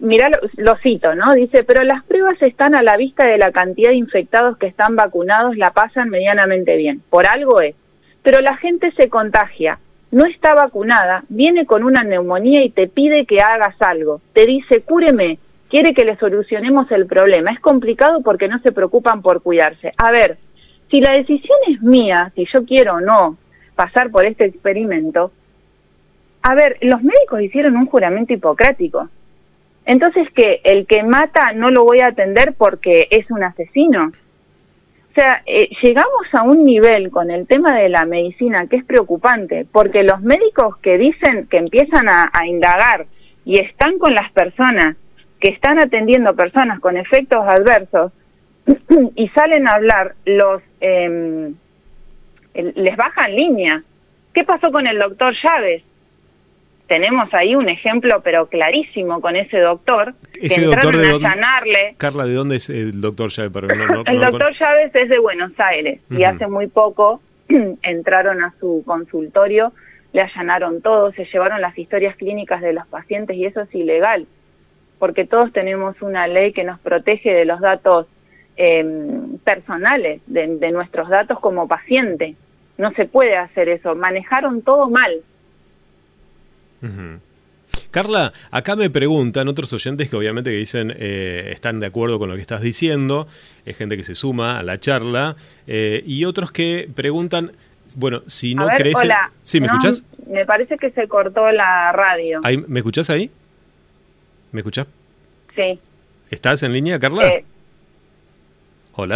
mira, 0.00 0.30
lo, 0.56 0.76
cito, 0.76 1.14
¿no? 1.14 1.32
Dice, 1.34 1.64
pero 1.64 1.84
las 1.84 2.04
pruebas 2.04 2.40
están 2.42 2.74
a 2.74 2.82
la 2.82 2.96
vista 2.96 3.26
de 3.26 3.38
la 3.38 3.50
cantidad 3.52 3.90
de 3.90 3.96
infectados 3.96 4.58
que 4.58 4.66
están 4.66 4.94
vacunados, 4.94 5.56
la 5.56 5.70
pasan 5.70 6.10
medianamente 6.10 6.76
bien, 6.76 7.00
por 7.08 7.26
algo 7.26 7.60
es. 7.60 7.74
Pero 8.22 8.40
la 8.40 8.56
gente 8.56 8.92
se 8.92 9.08
contagia, 9.08 9.78
no 10.10 10.26
está 10.26 10.54
vacunada, 10.54 11.24
viene 11.30 11.64
con 11.64 11.82
una 11.82 12.02
neumonía 12.02 12.62
y 12.62 12.70
te 12.70 12.88
pide 12.88 13.24
que 13.24 13.40
hagas 13.40 13.80
algo, 13.80 14.20
te 14.34 14.44
dice, 14.44 14.82
cúreme, 14.82 15.38
quiere 15.70 15.94
que 15.94 16.04
le 16.04 16.16
solucionemos 16.16 16.90
el 16.90 17.06
problema. 17.06 17.52
Es 17.52 17.60
complicado 17.60 18.20
porque 18.22 18.48
no 18.48 18.58
se 18.58 18.72
preocupan 18.72 19.22
por 19.22 19.42
cuidarse. 19.42 19.92
A 19.96 20.10
ver, 20.10 20.38
si 20.90 21.00
la 21.00 21.12
decisión 21.12 21.58
es 21.68 21.82
mía, 21.82 22.32
si 22.34 22.46
yo 22.52 22.64
quiero 22.64 22.94
o 22.94 23.00
no 23.00 23.36
pasar 23.74 24.10
por 24.10 24.26
este 24.26 24.46
experimento, 24.46 25.32
a 26.42 26.54
ver, 26.54 26.78
los 26.80 27.02
médicos 27.02 27.42
hicieron 27.42 27.76
un 27.76 27.86
juramento 27.86 28.32
hipocrático. 28.32 29.08
Entonces, 29.84 30.28
que 30.34 30.60
el 30.64 30.86
que 30.86 31.02
mata 31.02 31.52
no 31.52 31.70
lo 31.70 31.84
voy 31.84 32.00
a 32.00 32.08
atender 32.08 32.54
porque 32.56 33.08
es 33.10 33.30
un 33.30 33.42
asesino. 33.42 34.12
O 35.10 35.14
sea, 35.14 35.42
eh, 35.46 35.68
llegamos 35.82 36.26
a 36.32 36.42
un 36.42 36.64
nivel 36.64 37.10
con 37.10 37.30
el 37.30 37.46
tema 37.46 37.76
de 37.76 37.88
la 37.88 38.04
medicina 38.04 38.66
que 38.66 38.76
es 38.76 38.84
preocupante, 38.84 39.66
porque 39.70 40.02
los 40.02 40.20
médicos 40.20 40.76
que 40.78 40.98
dicen 40.98 41.46
que 41.48 41.56
empiezan 41.56 42.08
a, 42.08 42.30
a 42.32 42.46
indagar 42.46 43.06
y 43.44 43.58
están 43.58 43.98
con 43.98 44.14
las 44.14 44.30
personas, 44.32 44.96
que 45.40 45.48
están 45.48 45.78
atendiendo 45.78 46.36
personas 46.36 46.80
con 46.80 46.96
efectos 46.96 47.44
adversos, 47.46 48.12
y 49.14 49.28
salen 49.28 49.68
a 49.68 49.72
hablar 49.72 50.14
los 50.24 50.62
eh, 50.80 51.52
les 52.54 52.96
bajan 52.96 53.34
línea. 53.34 53.82
¿Qué 54.32 54.44
pasó 54.44 54.70
con 54.70 54.86
el 54.86 54.98
doctor 54.98 55.34
Chávez? 55.40 55.82
Tenemos 56.86 57.32
ahí 57.34 57.54
un 57.54 57.68
ejemplo, 57.68 58.22
pero 58.22 58.46
clarísimo, 58.46 59.20
con 59.20 59.36
ese 59.36 59.58
doctor. 59.58 60.14
¿Ese 60.40 60.62
doctor 60.62 60.96
de 60.96 61.10
dónde, 61.10 61.94
Carla, 61.98 62.24
¿de 62.24 62.32
dónde 62.32 62.56
es 62.56 62.70
el 62.70 63.00
doctor 63.00 63.30
Chávez? 63.30 63.52
el 64.06 64.20
doctor 64.20 64.54
Chávez 64.56 64.94
es 64.94 65.08
de 65.08 65.18
Buenos 65.18 65.52
Aires 65.58 66.00
y 66.10 66.24
hace 66.24 66.46
muy 66.46 66.66
poco 66.68 67.20
entraron 67.82 68.42
a 68.42 68.54
su 68.58 68.82
consultorio, 68.86 69.72
le 70.12 70.22
allanaron 70.22 70.80
todo, 70.80 71.12
se 71.12 71.26
llevaron 71.26 71.60
las 71.60 71.76
historias 71.76 72.16
clínicas 72.16 72.62
de 72.62 72.72
los 72.72 72.86
pacientes 72.86 73.36
y 73.36 73.44
eso 73.44 73.60
es 73.60 73.74
ilegal, 73.74 74.26
porque 74.98 75.26
todos 75.26 75.52
tenemos 75.52 76.00
una 76.00 76.26
ley 76.26 76.52
que 76.52 76.64
nos 76.64 76.80
protege 76.80 77.34
de 77.34 77.44
los 77.44 77.60
datos 77.60 78.06
Em, 78.60 79.38
personales 79.38 80.20
de, 80.26 80.72
nuestros 80.72 81.08
datos 81.08 81.38
como 81.38 81.68
paciente. 81.68 82.34
No 82.76 82.92
se 82.94 83.04
puede 83.04 83.36
hacer 83.36 83.68
eso. 83.68 83.94
Manejaron 83.94 84.62
todo 84.62 84.90
mal. 84.90 85.12
Carla, 87.92 88.32
acá 88.50 88.74
me 88.74 88.90
preguntan 88.90 89.46
otros 89.46 89.72
oyentes 89.72 90.08
que 90.08 90.16
obviamente 90.16 90.50
que 90.50 90.56
dicen 90.56 90.92
eh, 90.98 91.50
están 91.52 91.78
de 91.78 91.86
acuerdo 91.86 92.18
con 92.18 92.28
lo 92.28 92.34
que 92.34 92.40
estás 92.40 92.60
diciendo, 92.60 93.28
es 93.64 93.76
gente 93.76 93.96
que 93.96 94.02
se 94.02 94.16
suma 94.16 94.58
a 94.58 94.64
la 94.64 94.80
charla, 94.80 95.36
eh, 95.68 96.02
y 96.04 96.24
otros 96.24 96.50
que 96.50 96.88
preguntan, 96.92 97.52
bueno, 97.96 98.22
si 98.26 98.56
no 98.56 98.66
crees... 98.76 98.98
Sí, 99.40 99.60
¿me 99.60 99.68
escuchas? 99.68 100.04
Me 100.26 100.44
parece 100.46 100.78
que 100.78 100.90
se 100.90 101.06
cortó 101.06 101.52
la 101.52 101.92
radio. 101.92 102.40
¿Me 102.66 102.80
escuchas 102.80 103.08
ahí? 103.08 103.30
¿Me 104.50 104.60
escuchas? 104.60 104.88
Sí. 105.54 105.78
¿Estás 106.30 106.64
en 106.64 106.72
línea, 106.72 106.98
Carla? 106.98 107.28
Eh, 107.28 107.44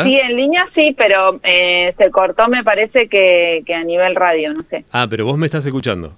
Sí, 0.04 0.16
en 0.16 0.36
línea 0.36 0.68
sí, 0.74 0.94
pero 0.96 1.40
eh, 1.42 1.92
se 1.98 2.10
cortó 2.10 2.48
me 2.48 2.62
parece 2.62 3.08
que, 3.08 3.64
a 3.74 3.82
nivel 3.82 4.14
radio, 4.14 4.52
no 4.52 4.62
sé. 4.70 4.84
Ah, 4.92 5.06
pero 5.10 5.24
vos 5.24 5.36
me 5.36 5.46
estás 5.46 5.66
escuchando. 5.66 6.14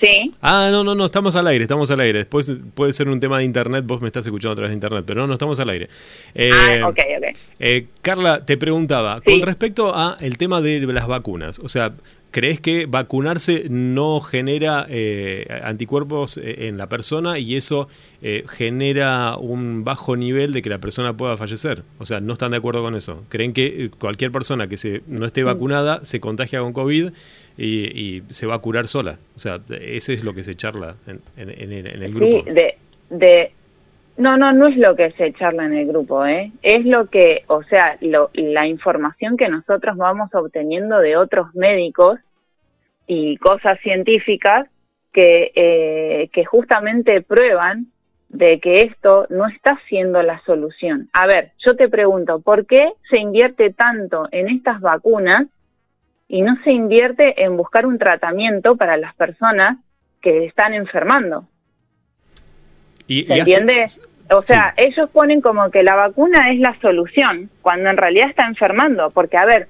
Sí. 0.00 0.32
Ah, 0.40 0.68
no, 0.72 0.82
no, 0.82 0.94
no, 0.94 1.04
estamos 1.04 1.36
al 1.36 1.46
aire, 1.46 1.64
estamos 1.64 1.90
al 1.90 2.00
aire. 2.00 2.20
Después 2.20 2.50
puede 2.74 2.92
ser 2.92 3.08
un 3.08 3.20
tema 3.20 3.38
de 3.38 3.44
internet, 3.44 3.84
vos 3.86 4.00
me 4.00 4.08
estás 4.08 4.26
escuchando 4.26 4.52
a 4.52 4.56
través 4.56 4.70
de 4.70 4.74
internet, 4.74 5.04
pero 5.06 5.20
no, 5.20 5.26
no 5.26 5.34
estamos 5.34 5.60
al 5.60 5.68
aire. 5.68 5.88
Eh, 6.34 6.50
ah, 6.52 6.88
ok, 6.88 6.98
ok. 7.18 7.38
Eh, 7.60 7.86
Carla, 8.00 8.44
te 8.44 8.56
preguntaba, 8.56 9.20
con 9.20 9.42
respecto 9.42 9.94
a 9.94 10.16
el 10.20 10.36
tema 10.38 10.60
de 10.60 10.80
las 10.80 11.06
vacunas, 11.06 11.58
o 11.60 11.68
sea, 11.68 11.92
¿Crees 12.30 12.60
que 12.60 12.86
vacunarse 12.86 13.64
no 13.68 14.20
genera 14.20 14.86
eh, 14.88 15.46
anticuerpos 15.64 16.36
eh, 16.36 16.68
en 16.68 16.78
la 16.78 16.88
persona 16.88 17.38
y 17.38 17.56
eso 17.56 17.88
eh, 18.22 18.44
genera 18.48 19.36
un 19.36 19.82
bajo 19.82 20.16
nivel 20.16 20.52
de 20.52 20.62
que 20.62 20.70
la 20.70 20.78
persona 20.78 21.16
pueda 21.16 21.36
fallecer? 21.36 21.82
O 21.98 22.04
sea, 22.04 22.20
¿no 22.20 22.34
están 22.34 22.52
de 22.52 22.58
acuerdo 22.58 22.82
con 22.82 22.94
eso? 22.94 23.24
¿Creen 23.30 23.52
que 23.52 23.90
cualquier 23.98 24.30
persona 24.30 24.68
que 24.68 24.76
se, 24.76 25.02
no 25.08 25.26
esté 25.26 25.42
mm. 25.42 25.46
vacunada 25.46 26.04
se 26.04 26.20
contagia 26.20 26.60
con 26.60 26.72
COVID 26.72 27.10
y, 27.58 28.22
se 28.30 28.46
va 28.46 28.54
a 28.54 28.58
curar 28.58 28.86
sola? 28.86 29.18
O 29.34 29.38
sea, 29.40 29.60
eso 29.80 30.12
es 30.12 30.22
lo 30.22 30.32
que 30.32 30.44
se 30.44 30.54
charla 30.54 30.96
en, 31.36 31.72
el 31.72 32.14
grupo. 32.14 32.44
Sí, 32.44 32.52
de, 32.52 32.78
de, 33.10 33.52
no, 34.16 34.36
no, 34.36 34.52
no 34.52 34.66
es 34.66 34.76
lo 34.76 34.96
que 34.96 35.12
se 35.12 35.32
charla 35.32 35.64
en 35.64 35.74
el 35.74 35.86
grupo, 35.86 36.26
¿eh? 36.26 36.52
Es 36.62 36.84
lo 36.84 37.06
que, 37.06 37.44
o 37.46 37.62
sea, 37.64 37.96
la 38.00 38.66
información 38.66 39.36
que 39.36 39.48
nosotros 39.48 39.96
vamos 39.96 40.34
obteniendo 40.34 40.98
de 40.98 41.16
otros 41.16 41.54
médicos 41.54 42.18
y 43.06 43.36
cosas 43.38 43.80
científicas 43.80 44.68
que, 45.12 45.52
eh, 45.54 46.28
que 46.32 46.44
justamente 46.44 47.22
prueban 47.22 47.86
de 48.28 48.60
que 48.60 48.82
esto 48.82 49.26
no 49.28 49.48
está 49.48 49.80
siendo 49.88 50.22
la 50.22 50.40
solución. 50.44 51.08
A 51.12 51.26
ver, 51.26 51.52
yo 51.66 51.74
te 51.76 51.88
pregunto, 51.88 52.40
¿por 52.40 52.66
qué 52.66 52.92
se 53.10 53.18
invierte 53.18 53.70
tanto 53.72 54.28
en 54.30 54.48
estas 54.48 54.80
vacunas 54.80 55.46
y 56.28 56.42
no 56.42 56.56
se 56.62 56.70
invierte 56.70 57.42
en 57.42 57.56
buscar 57.56 57.86
un 57.86 57.98
tratamiento 57.98 58.76
para 58.76 58.96
las 58.96 59.14
personas 59.16 59.78
que 60.20 60.44
están 60.46 60.74
enfermando? 60.74 61.48
¿Se 63.10 63.38
entiende? 63.38 63.86
O 64.32 64.42
sea, 64.42 64.72
ellos 64.76 65.10
ponen 65.10 65.40
como 65.40 65.68
que 65.70 65.82
la 65.82 65.96
vacuna 65.96 66.50
es 66.50 66.60
la 66.60 66.76
solución, 66.80 67.50
cuando 67.62 67.90
en 67.90 67.96
realidad 67.96 68.28
está 68.28 68.46
enfermando, 68.46 69.10
porque 69.10 69.36
a 69.36 69.44
ver, 69.44 69.66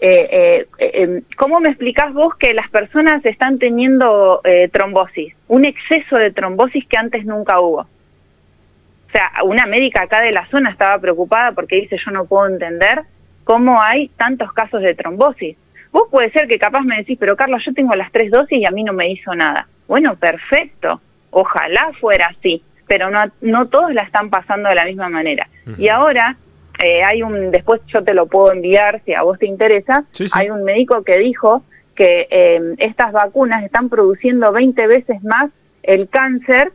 eh, 0.00 0.28
eh, 0.30 0.66
eh, 0.78 1.22
¿cómo 1.38 1.60
me 1.60 1.70
explicás 1.70 2.12
vos 2.12 2.34
que 2.36 2.52
las 2.52 2.68
personas 2.68 3.24
están 3.24 3.58
teniendo 3.58 4.42
trombosis? 4.72 5.34
Un 5.48 5.64
exceso 5.64 6.16
de 6.16 6.30
trombosis 6.30 6.86
que 6.86 6.98
antes 6.98 7.24
nunca 7.24 7.60
hubo. 7.60 7.80
O 7.80 9.12
sea, 9.12 9.30
una 9.44 9.64
médica 9.66 10.02
acá 10.02 10.20
de 10.20 10.32
la 10.32 10.46
zona 10.48 10.70
estaba 10.70 10.98
preocupada 10.98 11.52
porque 11.52 11.76
dice, 11.76 11.96
yo 12.04 12.10
no 12.10 12.26
puedo 12.26 12.46
entender 12.46 13.02
cómo 13.44 13.80
hay 13.80 14.08
tantos 14.18 14.52
casos 14.52 14.82
de 14.82 14.94
trombosis. 14.94 15.56
Vos 15.90 16.08
puede 16.10 16.30
ser 16.32 16.48
que 16.48 16.58
capaz 16.58 16.82
me 16.82 16.96
decís, 16.96 17.16
pero 17.18 17.36
Carlos, 17.36 17.62
yo 17.64 17.72
tengo 17.72 17.94
las 17.94 18.12
tres 18.12 18.30
dosis 18.30 18.58
y 18.58 18.66
a 18.66 18.70
mí 18.70 18.84
no 18.84 18.92
me 18.92 19.10
hizo 19.10 19.34
nada. 19.34 19.66
Bueno, 19.88 20.16
perfecto. 20.16 21.00
Ojalá 21.30 21.92
fuera 21.98 22.34
así 22.38 22.62
pero 22.92 23.08
no, 23.08 23.22
no 23.40 23.68
todos 23.68 23.94
la 23.94 24.02
están 24.02 24.28
pasando 24.28 24.68
de 24.68 24.74
la 24.74 24.84
misma 24.84 25.08
manera. 25.08 25.48
Y 25.78 25.88
ahora 25.88 26.36
eh, 26.78 27.02
hay 27.02 27.22
un, 27.22 27.50
después 27.50 27.80
yo 27.86 28.04
te 28.04 28.12
lo 28.12 28.26
puedo 28.26 28.52
enviar 28.52 29.00
si 29.06 29.14
a 29.14 29.22
vos 29.22 29.38
te 29.38 29.46
interesa, 29.46 30.04
hay 30.34 30.50
un 30.50 30.62
médico 30.62 31.02
que 31.02 31.16
dijo 31.16 31.64
que 31.94 32.28
em, 32.28 32.74
estas 32.76 33.12
vacunas 33.12 33.64
están 33.64 33.88
produciendo 33.88 34.52
20 34.52 34.86
veces 34.88 35.24
más 35.24 35.50
el 35.82 36.10
cáncer 36.10 36.72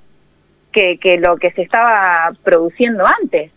que, 0.71 0.97
que 0.97 1.19
lo 1.19 1.37
que 1.37 1.51
se 1.51 1.61
estaba 1.61 2.31
produciendo 2.43 3.03
antes. 3.21 3.51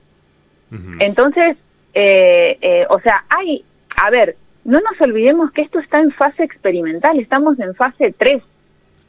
Entonces, 0.98 1.56
eh, 1.94 2.58
eh, 2.60 2.86
o 2.90 3.00
sea, 3.00 3.24
hay, 3.30 3.64
a 3.96 4.10
ver, 4.10 4.36
no 4.66 4.80
nos 4.80 5.00
olvidemos 5.00 5.50
que 5.52 5.62
esto 5.62 5.78
está 5.78 5.98
en 5.98 6.12
fase 6.12 6.44
experimental, 6.44 7.18
estamos 7.18 7.58
en 7.58 7.74
fase 7.74 8.14
3. 8.18 8.42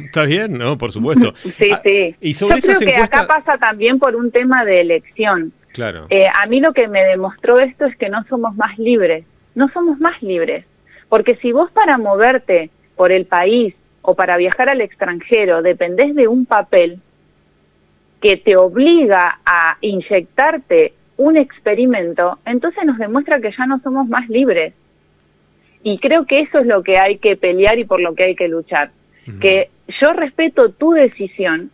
Está 0.05 0.23
bien, 0.23 0.57
¿no? 0.57 0.77
Por 0.77 0.93
supuesto. 0.93 1.35
sí, 1.35 1.71
ah, 1.73 1.81
sí. 1.83 2.15
Y 2.21 2.33
sobre 2.33 2.61
Yo 2.61 2.73
creo 2.73 2.79
que 2.79 2.95
acá 2.95 3.27
pasa 3.27 3.57
también 3.57 3.99
por 3.99 4.15
un 4.15 4.31
tema 4.31 4.63
de 4.63 4.79
elección. 4.79 5.51
Claro. 5.73 6.07
Eh, 6.09 6.25
a 6.33 6.45
mí 6.45 6.61
lo 6.61 6.71
que 6.71 6.87
me 6.87 7.03
demostró 7.03 7.59
esto 7.59 7.85
es 7.85 7.97
que 7.97 8.07
no 8.07 8.23
somos 8.29 8.55
más 8.55 8.79
libres. 8.79 9.25
No 9.55 9.67
somos 9.73 9.99
más 9.99 10.21
libres. 10.23 10.65
Porque 11.09 11.35
si 11.41 11.51
vos 11.51 11.69
para 11.71 11.97
moverte 11.97 12.69
por 12.95 13.11
el 13.11 13.25
país 13.25 13.75
o 14.01 14.15
para 14.15 14.37
viajar 14.37 14.69
al 14.69 14.79
extranjero 14.79 15.61
dependés 15.61 16.15
de 16.15 16.29
un 16.29 16.45
papel, 16.45 16.99
que 18.21 18.37
te 18.37 18.55
obliga 18.55 19.39
a 19.45 19.77
inyectarte 19.81 20.93
un 21.17 21.37
experimento, 21.37 22.39
entonces 22.45 22.83
nos 22.85 22.97
demuestra 22.97 23.39
que 23.39 23.51
ya 23.57 23.65
no 23.65 23.79
somos 23.79 24.07
más 24.07 24.27
libres. 24.29 24.73
Y 25.83 25.99
creo 25.99 26.25
que 26.25 26.41
eso 26.41 26.59
es 26.59 26.65
lo 26.65 26.83
que 26.83 26.97
hay 26.97 27.17
que 27.19 27.35
pelear 27.37 27.77
y 27.77 27.85
por 27.85 28.01
lo 28.01 28.15
que 28.15 28.23
hay 28.23 28.35
que 28.35 28.47
luchar. 28.47 28.91
Que 29.39 29.69
yo 30.01 30.13
respeto 30.13 30.69
tu 30.69 30.91
decisión, 30.91 31.71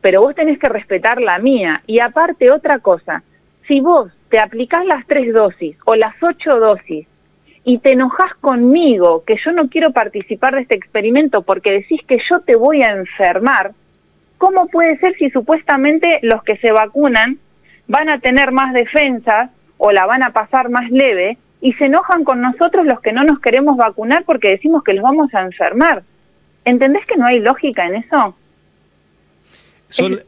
pero 0.00 0.20
vos 0.20 0.34
tenés 0.34 0.58
que 0.58 0.68
respetar 0.68 1.20
la 1.20 1.38
mía. 1.38 1.82
Y 1.86 2.00
aparte, 2.00 2.50
otra 2.50 2.78
cosa, 2.80 3.22
si 3.66 3.80
vos 3.80 4.10
te 4.30 4.38
aplicás 4.38 4.84
las 4.86 5.06
tres 5.06 5.32
dosis 5.32 5.76
o 5.84 5.94
las 5.94 6.14
ocho 6.22 6.58
dosis 6.58 7.06
y 7.64 7.78
te 7.78 7.92
enojas 7.92 8.34
conmigo 8.40 9.24
que 9.26 9.36
yo 9.44 9.52
no 9.52 9.68
quiero 9.68 9.92
participar 9.92 10.54
de 10.54 10.62
este 10.62 10.76
experimento 10.76 11.42
porque 11.42 11.72
decís 11.72 12.00
que 12.06 12.18
yo 12.30 12.40
te 12.40 12.56
voy 12.56 12.82
a 12.82 12.92
enfermar, 12.92 13.72
¿cómo 14.38 14.68
puede 14.68 14.98
ser 14.98 15.14
si 15.16 15.30
supuestamente 15.30 16.20
los 16.22 16.42
que 16.42 16.56
se 16.58 16.72
vacunan 16.72 17.38
van 17.88 18.08
a 18.08 18.18
tener 18.20 18.52
más 18.52 18.72
defensas 18.72 19.50
o 19.78 19.92
la 19.92 20.06
van 20.06 20.22
a 20.22 20.30
pasar 20.30 20.68
más 20.68 20.90
leve 20.90 21.38
y 21.60 21.72
se 21.74 21.86
enojan 21.86 22.24
con 22.24 22.40
nosotros 22.40 22.86
los 22.86 23.00
que 23.00 23.12
no 23.12 23.24
nos 23.24 23.40
queremos 23.40 23.76
vacunar 23.76 24.24
porque 24.24 24.50
decimos 24.50 24.82
que 24.82 24.94
los 24.94 25.02
vamos 25.02 25.32
a 25.34 25.42
enfermar? 25.42 26.02
¿Entendés 26.64 27.06
que 27.06 27.16
no 27.16 27.26
hay 27.26 27.40
lógica 27.40 27.86
en 27.86 27.96
eso? 27.96 28.36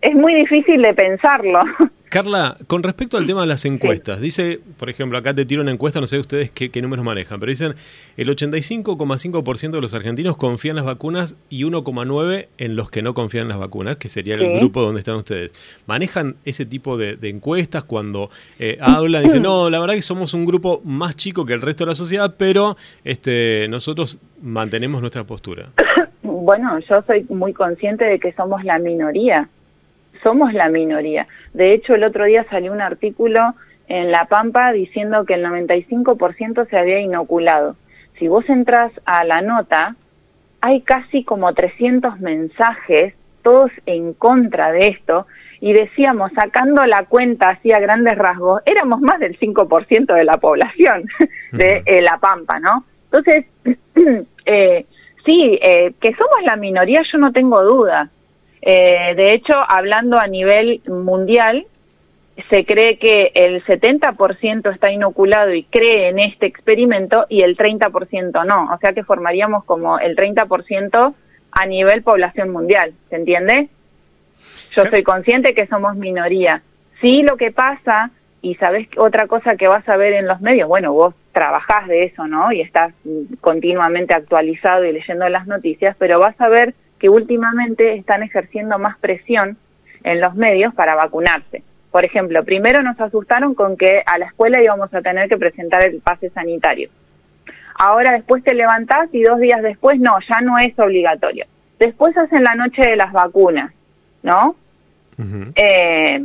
es, 0.00 0.14
muy 0.14 0.34
difícil 0.34 0.82
de 0.82 0.94
pensarlo. 0.94 1.58
Carla, 2.08 2.56
con 2.66 2.82
respecto 2.82 3.18
al 3.18 3.26
tema 3.26 3.42
de 3.42 3.48
las 3.48 3.64
encuestas, 3.64 4.20
dice, 4.20 4.60
por 4.78 4.88
ejemplo, 4.88 5.18
acá 5.18 5.34
te 5.34 5.44
tiro 5.44 5.62
una 5.62 5.72
encuesta, 5.72 6.00
no 6.00 6.06
sé 6.06 6.18
ustedes 6.18 6.50
qué, 6.50 6.70
números 6.80 7.04
manejan, 7.04 7.38
pero 7.38 7.50
dicen 7.50 7.74
el 8.16 8.28
85,5% 8.28 9.70
de 9.70 9.80
los 9.80 9.92
argentinos 9.92 10.36
confían 10.36 10.72
en 10.72 10.76
las 10.76 10.84
vacunas 10.86 11.36
y 11.50 11.64
1,9% 11.64 12.46
en 12.56 12.76
los 12.76 12.90
que 12.90 13.02
no 13.02 13.14
confían 13.14 13.42
en 13.42 13.48
las 13.48 13.58
vacunas, 13.58 13.96
que 13.96 14.08
sería 14.08 14.36
el 14.36 14.58
grupo 14.58 14.80
donde 14.80 15.00
están 15.00 15.16
ustedes. 15.16 15.52
¿Manejan 15.86 16.36
ese 16.44 16.64
tipo 16.64 16.96
de, 16.96 17.18
encuestas 17.22 17.84
cuando 17.84 18.30
eh, 18.58 18.78
hablan? 18.80 19.24
Dicen, 19.24 19.42
no, 19.42 19.68
la 19.68 19.78
verdad 19.78 19.94
que 19.94 20.02
somos 20.02 20.32
un 20.34 20.46
grupo 20.46 20.80
más 20.84 21.14
chico 21.16 21.44
que 21.44 21.52
el 21.52 21.60
resto 21.60 21.84
de 21.84 21.90
la 21.90 21.94
sociedad, 21.94 22.34
pero 22.38 22.76
este, 23.04 23.66
nosotros 23.68 24.18
mantenemos 24.40 25.00
nuestra 25.00 25.24
postura. 25.24 25.70
Bueno, 26.22 26.78
yo 26.88 27.02
soy 27.06 27.26
muy 27.28 27.52
consciente 27.52 28.06
de 28.06 28.18
que 28.18 28.32
somos 28.32 28.64
la 28.64 28.78
minoría 28.78 29.50
somos 30.22 30.52
la 30.54 30.68
minoría. 30.68 31.26
De 31.54 31.72
hecho, 31.72 31.94
el 31.94 32.04
otro 32.04 32.24
día 32.24 32.46
salió 32.50 32.72
un 32.72 32.80
artículo 32.80 33.54
en 33.88 34.10
La 34.10 34.26
Pampa 34.26 34.72
diciendo 34.72 35.24
que 35.24 35.34
el 35.34 35.44
95% 35.44 36.68
se 36.68 36.78
había 36.78 37.00
inoculado. 37.00 37.76
Si 38.18 38.28
vos 38.28 38.48
entras 38.48 38.92
a 39.04 39.24
la 39.24 39.40
nota, 39.40 39.96
hay 40.60 40.80
casi 40.82 41.24
como 41.24 41.52
300 41.54 42.20
mensajes, 42.20 43.14
todos 43.42 43.70
en 43.86 44.12
contra 44.12 44.72
de 44.72 44.88
esto, 44.88 45.26
y 45.60 45.72
decíamos, 45.72 46.30
sacando 46.34 46.84
la 46.86 47.04
cuenta 47.06 47.50
así 47.50 47.72
a 47.72 47.80
grandes 47.80 48.16
rasgos, 48.16 48.62
éramos 48.66 49.00
más 49.00 49.18
del 49.18 49.38
5% 49.38 50.14
de 50.14 50.24
la 50.24 50.38
población 50.38 51.04
de 51.52 51.82
eh, 51.86 52.02
La 52.02 52.18
Pampa, 52.18 52.60
¿no? 52.60 52.84
Entonces, 53.10 53.46
eh, 54.46 54.86
sí, 55.24 55.58
eh, 55.62 55.94
que 56.00 56.14
somos 56.14 56.44
la 56.44 56.56
minoría, 56.56 57.02
yo 57.10 57.18
no 57.18 57.32
tengo 57.32 57.62
duda. 57.62 58.10
Eh, 58.70 59.14
de 59.16 59.32
hecho, 59.32 59.54
hablando 59.66 60.18
a 60.18 60.26
nivel 60.26 60.82
mundial, 60.86 61.66
se 62.50 62.66
cree 62.66 62.98
que 62.98 63.32
el 63.34 63.64
70% 63.64 64.70
está 64.74 64.92
inoculado 64.92 65.54
y 65.54 65.64
cree 65.64 66.10
en 66.10 66.18
este 66.18 66.44
experimento 66.44 67.24
y 67.30 67.44
el 67.44 67.56
30% 67.56 68.44
no. 68.44 68.70
O 68.74 68.76
sea 68.76 68.92
que 68.92 69.04
formaríamos 69.04 69.64
como 69.64 69.98
el 69.98 70.14
30% 70.14 71.14
a 71.50 71.64
nivel 71.64 72.02
población 72.02 72.50
mundial, 72.50 72.92
¿se 73.08 73.16
entiende? 73.16 73.70
Yo 74.76 74.84
soy 74.84 75.02
consciente 75.02 75.54
que 75.54 75.66
somos 75.66 75.96
minoría. 75.96 76.60
Sí, 77.00 77.22
lo 77.22 77.38
que 77.38 77.50
pasa, 77.50 78.10
y 78.42 78.56
sabes 78.56 78.86
otra 78.98 79.28
cosa 79.28 79.56
que 79.56 79.66
vas 79.66 79.88
a 79.88 79.96
ver 79.96 80.12
en 80.12 80.26
los 80.26 80.42
medios, 80.42 80.68
bueno, 80.68 80.92
vos 80.92 81.14
trabajás 81.32 81.88
de 81.88 82.04
eso, 82.04 82.26
¿no? 82.26 82.52
Y 82.52 82.60
estás 82.60 82.92
continuamente 83.40 84.14
actualizado 84.14 84.84
y 84.84 84.92
leyendo 84.92 85.26
las 85.30 85.46
noticias, 85.46 85.96
pero 85.98 86.18
vas 86.18 86.38
a 86.38 86.50
ver 86.50 86.74
que 86.98 87.08
últimamente 87.08 87.94
están 87.94 88.22
ejerciendo 88.22 88.78
más 88.78 88.98
presión 88.98 89.56
en 90.04 90.20
los 90.20 90.34
medios 90.34 90.74
para 90.74 90.94
vacunarse. 90.94 91.62
Por 91.90 92.04
ejemplo, 92.04 92.44
primero 92.44 92.82
nos 92.82 93.00
asustaron 93.00 93.54
con 93.54 93.76
que 93.76 94.02
a 94.04 94.18
la 94.18 94.26
escuela 94.26 94.62
íbamos 94.62 94.92
a 94.92 95.02
tener 95.02 95.28
que 95.28 95.38
presentar 95.38 95.82
el 95.82 96.00
pase 96.00 96.30
sanitario. 96.30 96.90
Ahora 97.74 98.12
después 98.12 98.42
te 98.42 98.54
levantás 98.54 99.08
y 99.12 99.22
dos 99.22 99.38
días 99.38 99.62
después 99.62 99.98
no, 100.00 100.16
ya 100.28 100.40
no 100.40 100.58
es 100.58 100.78
obligatorio. 100.78 101.46
Después 101.78 102.16
hacen 102.16 102.42
la 102.42 102.56
noche 102.56 102.82
de 102.82 102.96
las 102.96 103.12
vacunas, 103.12 103.72
¿no? 104.22 104.56
Eh, 105.54 106.22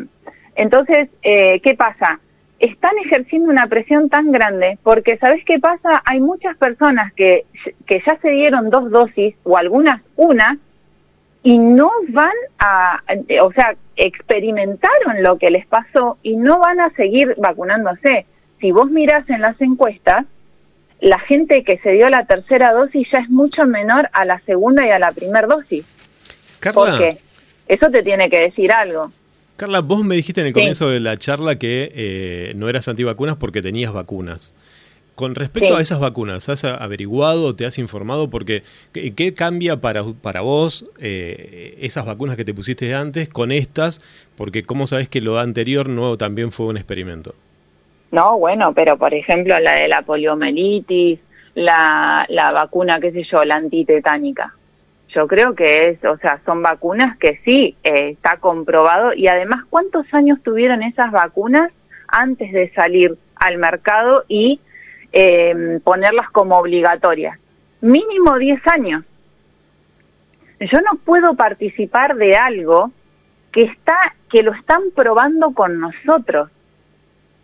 entonces, 0.56 1.10
eh, 1.22 1.60
¿qué 1.62 1.76
pasa? 1.76 2.20
Están 2.64 2.98
ejerciendo 3.06 3.50
una 3.50 3.68
presión 3.68 4.10
tan 4.10 4.32
grande 4.32 4.78
porque, 4.84 5.18
¿sabes 5.18 5.44
qué 5.46 5.60
pasa? 5.60 6.02
Hay 6.06 6.22
muchas 6.22 6.56
personas 6.58 7.12
que, 7.14 7.46
que 7.86 8.02
ya 8.06 8.18
se 8.22 8.30
dieron 8.30 8.70
dos 8.70 8.90
dosis 8.90 9.36
o 9.44 9.58
algunas 9.58 10.02
una 10.16 10.58
y 11.44 11.58
no 11.58 11.92
van 12.10 12.32
a, 12.60 13.02
o 13.42 13.52
sea, 13.52 13.76
experimentaron 13.98 15.22
lo 15.22 15.38
que 15.38 15.52
les 15.52 15.68
pasó 15.68 16.18
y 16.24 16.38
no 16.38 16.60
van 16.60 16.80
a 16.80 16.90
seguir 16.92 17.36
vacunándose. 17.38 18.26
Si 18.62 18.72
vos 18.72 18.90
mirás 18.90 19.30
en 19.30 19.42
las 19.42 19.60
encuestas, 19.60 20.26
la 21.02 21.20
gente 21.20 21.66
que 21.66 21.80
se 21.80 21.92
dio 21.92 22.10
la 22.10 22.26
tercera 22.26 22.72
dosis 22.72 23.06
ya 23.12 23.20
es 23.20 23.30
mucho 23.30 23.66
menor 23.66 24.10
a 24.14 24.24
la 24.24 24.40
segunda 24.46 24.88
y 24.88 24.92
a 24.92 25.00
la 25.00 25.12
primera 25.12 25.48
dosis. 25.48 25.86
Carla, 26.62 26.98
qué? 26.98 27.18
eso 27.68 27.90
te 27.92 28.04
tiene 28.04 28.30
que 28.30 28.40
decir 28.40 28.72
algo. 28.72 29.12
Carla, 29.56 29.82
vos 29.82 30.04
me 30.04 30.16
dijiste 30.16 30.42
en 30.42 30.48
el 30.48 30.54
comienzo 30.54 30.90
de 30.90 31.00
la 31.00 31.16
charla 31.18 31.58
que 31.58 31.92
eh, 31.94 32.54
no 32.56 32.70
eras 32.70 32.88
antivacunas 32.88 33.38
porque 33.38 33.62
tenías 33.62 33.94
vacunas. 33.94 34.56
Con 35.16 35.36
respecto 35.36 35.76
a 35.76 35.82
esas 35.82 36.00
vacunas, 36.00 36.50
¿has 36.50 36.64
averiguado, 36.64 37.56
te 37.56 37.68
has 37.68 37.78
informado? 37.78 38.32
Porque, 38.32 38.64
¿qué, 38.94 39.34
cambia 39.36 39.78
para, 39.78 40.04
para 40.04 40.42
vos 40.42 40.90
eh, 41.00 41.78
esas 41.82 42.04
vacunas 42.08 42.36
que 42.36 42.44
te 42.44 42.54
pusiste 42.56 42.96
antes 42.96 43.30
con 43.30 43.52
estas? 43.52 44.02
Porque, 44.36 44.64
¿cómo 44.64 44.88
sabes 44.88 45.10
que 45.10 45.22
lo 45.22 45.38
anterior 45.38 45.88
no 45.88 46.18
también 46.18 46.52
fue 46.52 46.66
un 46.66 46.78
experimento? 46.78 47.36
No, 48.12 48.40
bueno, 48.40 48.74
pero 48.74 48.98
por 48.98 49.14
ejemplo, 49.14 49.60
la 49.60 49.76
de 49.76 49.88
la 49.88 50.02
poliomielitis, 50.02 51.20
la, 51.54 52.26
la 52.30 52.52
vacuna, 52.52 53.00
qué 53.00 53.12
sé 53.12 53.24
yo, 53.32 53.44
la 53.44 53.58
antitetánica. 53.58 54.56
Yo 55.16 55.28
creo 55.28 55.54
que 55.54 55.90
es, 55.90 56.04
o 56.06 56.18
sea, 56.18 56.40
son 56.46 56.62
vacunas 56.62 57.18
que 57.18 57.40
sí 57.46 57.76
eh, 57.84 58.10
está 58.10 58.38
comprobado 58.38 59.14
y 59.14 59.28
además, 59.28 59.64
¿cuántos 59.70 60.12
años 60.14 60.42
tuvieron 60.44 60.82
esas 60.82 61.12
vacunas 61.12 61.72
antes 62.08 62.52
de 62.52 62.72
salir 62.74 63.18
al 63.36 63.58
mercado 63.58 64.24
y 64.28 64.60
eh, 65.12 65.80
ponerlas 65.84 66.30
como 66.32 66.58
obligatorias. 66.58 67.38
Mínimo 67.82 68.38
10 68.38 68.68
años. 68.68 69.04
Yo 70.60 70.80
no 70.82 70.98
puedo 71.04 71.36
participar 71.36 72.16
de 72.16 72.36
algo 72.36 72.92
que 73.52 73.64
está 73.64 74.16
que 74.32 74.42
lo 74.42 74.54
están 74.54 74.82
probando 74.96 75.52
con 75.54 75.80
nosotros. 75.80 76.50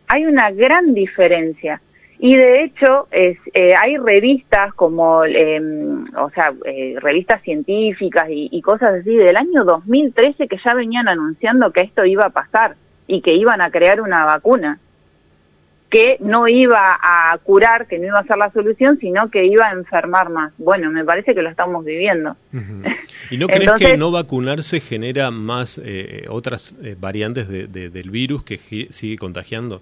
Hay 0.07 0.25
una 0.25 0.49
gran 0.49 0.95
diferencia. 0.95 1.81
Y 2.21 2.35
de 2.35 2.65
hecho, 2.65 3.07
es, 3.11 3.37
eh, 3.53 3.73
hay 3.75 3.95
revistas 3.97 4.73
como, 4.73 5.23
em, 5.23 6.05
o 6.17 6.29
sea, 6.31 6.53
eh, 6.65 6.95
revistas 6.99 7.41
científicas 7.43 8.27
y, 8.29 8.49
y, 8.51 8.61
cosas 8.61 8.95
así 8.99 9.15
del 9.15 9.37
año 9.37 9.63
2013 9.63 10.49
que 10.49 10.57
ya 10.63 10.73
venían 10.73 11.07
anunciando 11.07 11.71
que 11.71 11.79
esto 11.79 12.03
iba 12.03 12.25
a 12.25 12.29
pasar 12.29 12.75
y 13.07 13.21
que 13.21 13.33
iban 13.35 13.61
a 13.61 13.71
crear 13.71 14.01
una 14.01 14.25
vacuna 14.25 14.79
que 15.89 16.17
no 16.19 16.47
iba 16.47 16.99
a 17.01 17.37
curar, 17.39 17.87
que 17.87 17.97
no 17.97 18.07
iba 18.07 18.19
a 18.19 18.23
ser 18.25 18.37
la 18.37 18.51
solución, 18.51 18.99
sino 18.99 19.31
que 19.31 19.45
iba 19.45 19.67
a 19.67 19.71
enfermar 19.71 20.29
más. 20.29 20.51
Bueno, 20.57 20.91
me 20.91 21.05
parece 21.05 21.33
que 21.33 21.41
lo 21.41 21.49
estamos 21.49 21.83
viviendo. 21.85 22.35
¿Y 23.31 23.37
no 23.37 23.47
crees 23.47 23.71
que 23.79 23.97
no 23.97 24.11
vacunarse 24.11 24.81
genera 24.81 25.31
más 25.31 25.81
eh, 25.83 26.25
otras 26.29 26.75
variantes 26.99 27.47
de, 27.47 27.67
del 27.67 28.11
virus 28.11 28.43
que 28.43 28.87
sigue 28.89 29.17
contagiando? 29.17 29.81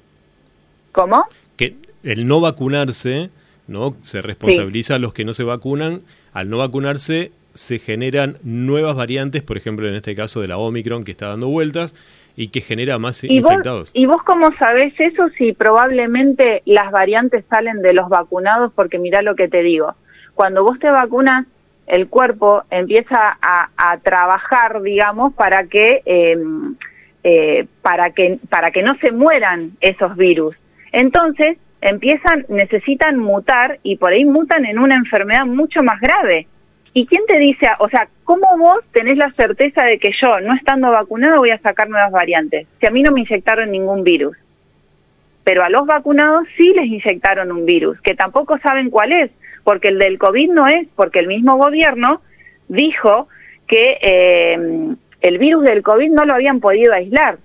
¿Cómo? 0.94 1.26
Que 1.58 1.76
el 2.04 2.28
no 2.28 2.42
vacunarse, 2.42 3.30
¿no? 3.68 3.96
Se 4.02 4.22
responsabiliza 4.22 4.96
a 4.96 5.00
los 5.00 5.14
que 5.14 5.26
no 5.26 5.34
se 5.34 5.44
vacunan. 5.44 6.02
Al 6.34 6.50
no 6.50 6.58
vacunarse 6.58 7.32
se 7.54 7.80
generan 7.80 8.38
nuevas 8.44 8.96
variantes, 8.96 9.42
por 9.42 9.58
ejemplo, 9.58 9.88
en 9.88 9.96
este 9.96 10.16
caso 10.16 10.42
de 10.42 10.48
la 10.48 10.58
Omicron 10.58 11.04
que 11.04 11.12
está 11.12 11.28
dando 11.28 11.48
vueltas, 11.48 11.96
y 12.38 12.50
que 12.50 12.62
genera 12.62 13.00
más 13.00 13.24
infectados. 13.24 13.92
¿Y 13.96 14.06
vos 14.06 14.22
cómo 14.24 14.50
sabés 14.60 14.94
eso 15.00 15.28
si 15.38 15.54
probablemente 15.54 16.62
las 16.66 16.92
variantes 16.92 17.44
salen 17.50 17.82
de 17.82 17.94
los 17.94 18.10
vacunados? 18.10 18.72
Porque 18.76 19.00
mira 19.00 19.24
lo 19.24 19.36
que 19.36 19.48
te 19.48 19.64
digo, 19.64 19.96
cuando 20.36 20.64
vos 20.64 20.78
te 20.78 20.90
vacunas, 20.90 21.48
el 21.88 22.08
cuerpo 22.10 22.64
empieza 22.70 23.38
a, 23.42 23.98
trabajar, 24.04 24.82
digamos, 24.84 25.34
para 25.34 25.66
que, 25.66 26.04
em, 26.06 26.76
eh, 27.24 27.66
para, 27.82 28.12
que, 28.12 28.40
para 28.50 28.72
que 28.72 28.84
no 28.84 28.96
se 29.00 29.12
mueran 29.12 29.72
esos 29.80 30.16
virus. 30.16 30.56
Entonces, 30.92 31.58
empiezan, 31.82 32.46
necesitan 32.50 33.20
mutar 33.20 33.80
y 33.84 33.98
por 33.98 34.12
ahí 34.12 34.26
mutan 34.26 34.66
en 34.66 34.80
una 34.80 34.96
enfermedad 34.96 35.46
mucho 35.46 35.84
más 35.84 36.00
grave. 36.02 36.48
¿Y 36.94 37.06
quién 37.06 37.22
te 37.28 37.38
dice, 37.38 37.68
o 37.80 37.90
sea, 37.90 38.08
cómo 38.24 38.58
vos 38.58 38.80
tenés 38.92 39.18
la 39.18 39.32
certeza 39.34 39.84
de 39.84 40.00
que 40.00 40.12
yo, 40.20 40.40
no 40.40 40.56
estando 40.56 40.90
vacunado, 40.90 41.38
voy 41.38 41.52
a 41.52 41.60
sacar 41.60 41.90
nuevas 41.90 42.12
variantes? 42.12 42.68
Si 42.80 42.88
a 42.88 42.92
mí 42.92 43.04
no 43.04 43.12
me 43.12 43.22
inyectaron 43.22 43.70
ningún 43.70 44.04
virus. 44.04 44.36
Pero 45.44 45.64
a 45.64 45.70
los 45.70 45.86
vacunados 45.86 46.48
sí 46.58 46.74
les 46.74 46.88
inyectaron 46.88 47.52
un 47.52 47.66
virus, 47.66 48.02
que 48.02 48.16
tampoco 48.16 48.58
saben 48.58 48.90
cuál 48.90 49.14
es, 49.14 49.32
porque 49.64 49.90
el 49.90 50.00
del 50.00 50.18
COVID 50.18 50.52
no 50.52 50.68
es, 50.68 50.88
porque 50.96 51.20
el 51.20 51.28
mismo 51.28 51.56
gobierno 51.58 52.22
dijo 52.68 53.28
que 53.68 53.98
eh, 54.02 54.96
el 55.22 55.38
virus 55.38 55.64
del 55.66 55.84
COVID 55.84 56.10
no 56.10 56.26
lo 56.26 56.34
habían 56.34 56.60
podido 56.60 56.94
aislar. 56.94 57.38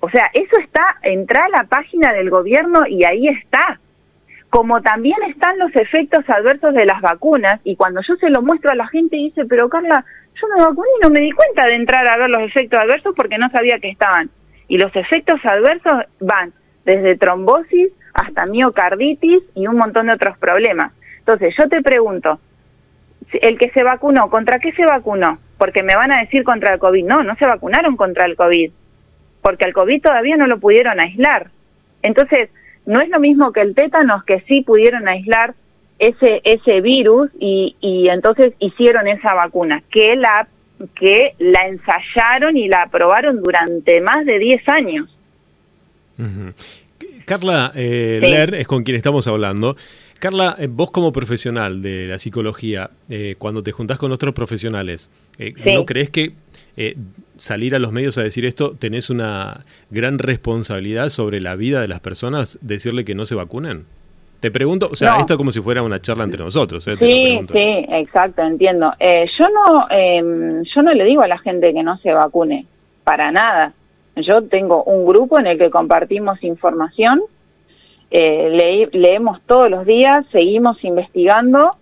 O 0.00 0.10
sea, 0.10 0.30
eso 0.32 0.56
está, 0.58 0.96
entra 1.02 1.46
a 1.46 1.48
la 1.48 1.64
página 1.64 2.12
del 2.12 2.30
gobierno 2.30 2.86
y 2.86 3.04
ahí 3.04 3.28
está 3.28 3.80
como 4.50 4.80
también 4.80 5.18
están 5.28 5.58
los 5.58 5.74
efectos 5.76 6.24
adversos 6.28 6.74
de 6.74 6.86
las 6.86 7.00
vacunas, 7.00 7.60
y 7.64 7.76
cuando 7.76 8.00
yo 8.06 8.16
se 8.16 8.30
lo 8.30 8.42
muestro 8.42 8.70
a 8.70 8.76
la 8.76 8.88
gente 8.88 9.16
dice, 9.16 9.44
pero 9.44 9.68
Carla, 9.68 10.04
yo 10.40 10.48
me 10.48 10.64
vacuné 10.64 10.88
y 10.96 11.02
no 11.02 11.10
me 11.10 11.20
di 11.20 11.32
cuenta 11.32 11.66
de 11.66 11.74
entrar 11.74 12.06
a 12.08 12.16
ver 12.16 12.30
los 12.30 12.42
efectos 12.42 12.80
adversos 12.80 13.14
porque 13.14 13.38
no 13.38 13.50
sabía 13.50 13.78
que 13.78 13.90
estaban. 13.90 14.30
Y 14.68 14.78
los 14.78 14.94
efectos 14.94 15.40
adversos 15.44 16.04
van 16.20 16.52
desde 16.84 17.16
trombosis 17.16 17.90
hasta 18.14 18.46
miocarditis 18.46 19.42
y 19.54 19.66
un 19.66 19.76
montón 19.76 20.06
de 20.06 20.14
otros 20.14 20.38
problemas. 20.38 20.92
Entonces, 21.18 21.54
yo 21.58 21.68
te 21.68 21.82
pregunto, 21.82 22.40
el 23.32 23.58
que 23.58 23.70
se 23.70 23.82
vacunó, 23.82 24.30
¿contra 24.30 24.58
qué 24.58 24.72
se 24.72 24.86
vacunó? 24.86 25.38
Porque 25.58 25.82
me 25.82 25.96
van 25.96 26.12
a 26.12 26.20
decir 26.20 26.44
contra 26.44 26.74
el 26.74 26.78
COVID. 26.78 27.04
No, 27.04 27.22
no 27.22 27.34
se 27.36 27.46
vacunaron 27.46 27.96
contra 27.96 28.24
el 28.24 28.36
COVID, 28.36 28.70
porque 29.42 29.64
al 29.64 29.72
COVID 29.72 30.02
todavía 30.02 30.36
no 30.36 30.46
lo 30.46 30.58
pudieron 30.58 31.00
aislar. 31.00 31.50
Entonces, 32.02 32.50
no 32.86 33.00
es 33.00 33.08
lo 33.08 33.20
mismo 33.20 33.52
que 33.52 33.60
el 33.60 33.74
tétanos, 33.74 34.24
que 34.24 34.40
sí 34.48 34.62
pudieron 34.62 35.08
aislar 35.08 35.54
ese, 35.98 36.40
ese 36.44 36.80
virus 36.80 37.30
y, 37.38 37.76
y 37.80 38.08
entonces 38.08 38.54
hicieron 38.58 39.08
esa 39.08 39.34
vacuna, 39.34 39.82
que 39.90 40.16
la, 40.16 40.48
que 40.94 41.34
la 41.38 41.66
ensayaron 41.66 42.56
y 42.56 42.68
la 42.68 42.82
aprobaron 42.82 43.42
durante 43.42 44.00
más 44.00 44.24
de 44.24 44.38
10 44.38 44.68
años. 44.68 45.08
Carla 47.24 47.72
eh, 47.74 48.18
Ler 48.22 48.54
es 48.54 48.66
con 48.66 48.82
quien 48.82 48.96
estamos 48.96 49.26
hablando. 49.28 49.76
Carla, 50.18 50.56
eh, 50.58 50.66
vos 50.68 50.90
como 50.90 51.12
profesional 51.12 51.80
de 51.80 52.06
la 52.08 52.18
psicología, 52.18 52.90
eh, 53.08 53.36
cuando 53.38 53.62
te 53.62 53.70
juntás 53.70 53.98
con 53.98 54.10
otros 54.10 54.34
profesionales, 54.34 55.10
eh, 55.38 55.54
¿no 55.72 55.84
crees 55.86 56.10
que 56.10 56.32
salir 57.36 57.74
a 57.74 57.78
los 57.78 57.92
medios 57.92 58.18
a 58.18 58.22
decir 58.22 58.44
esto 58.44 58.72
tenés 58.78 59.10
una 59.10 59.64
gran 59.90 60.18
responsabilidad 60.18 61.08
sobre 61.08 61.40
la 61.40 61.56
vida 61.56 61.80
de 61.80 61.88
las 61.88 62.00
personas, 62.00 62.58
decirle 62.62 63.04
que 63.04 63.14
no 63.14 63.24
se 63.24 63.34
vacunen? 63.34 63.86
Te 64.40 64.52
pregunto, 64.52 64.88
o 64.92 64.94
sea, 64.94 65.16
esto 65.18 65.34
es 65.34 65.36
como 65.36 65.50
si 65.50 65.60
fuera 65.60 65.82
una 65.82 66.00
charla 66.00 66.22
entre 66.22 66.44
nosotros. 66.44 66.84
sí, 66.84 66.96
sí, 67.00 67.84
exacto, 67.88 68.42
entiendo. 68.42 68.92
yo 69.00 69.48
no, 69.48 69.86
em, 69.90 70.62
yo 70.62 70.82
no 70.82 70.92
le 70.92 71.04
digo 71.04 71.22
a 71.22 71.28
la 71.28 71.38
gente 71.38 71.72
que 71.72 71.82
no 71.82 71.98
se 71.98 72.12
vacune, 72.12 72.66
para 73.02 73.32
nada. 73.32 73.72
Yo 74.14 74.42
tengo 74.42 74.84
un 74.84 75.06
grupo 75.06 75.40
en 75.40 75.48
el 75.48 75.58
que 75.58 75.70
compartimos 75.70 76.42
información 76.44 77.22
eh, 78.10 78.88
leemos 78.92 79.40
todos 79.46 79.70
los 79.70 79.84
días, 79.84 80.24
seguimos 80.32 80.82
investigando 80.82 81.72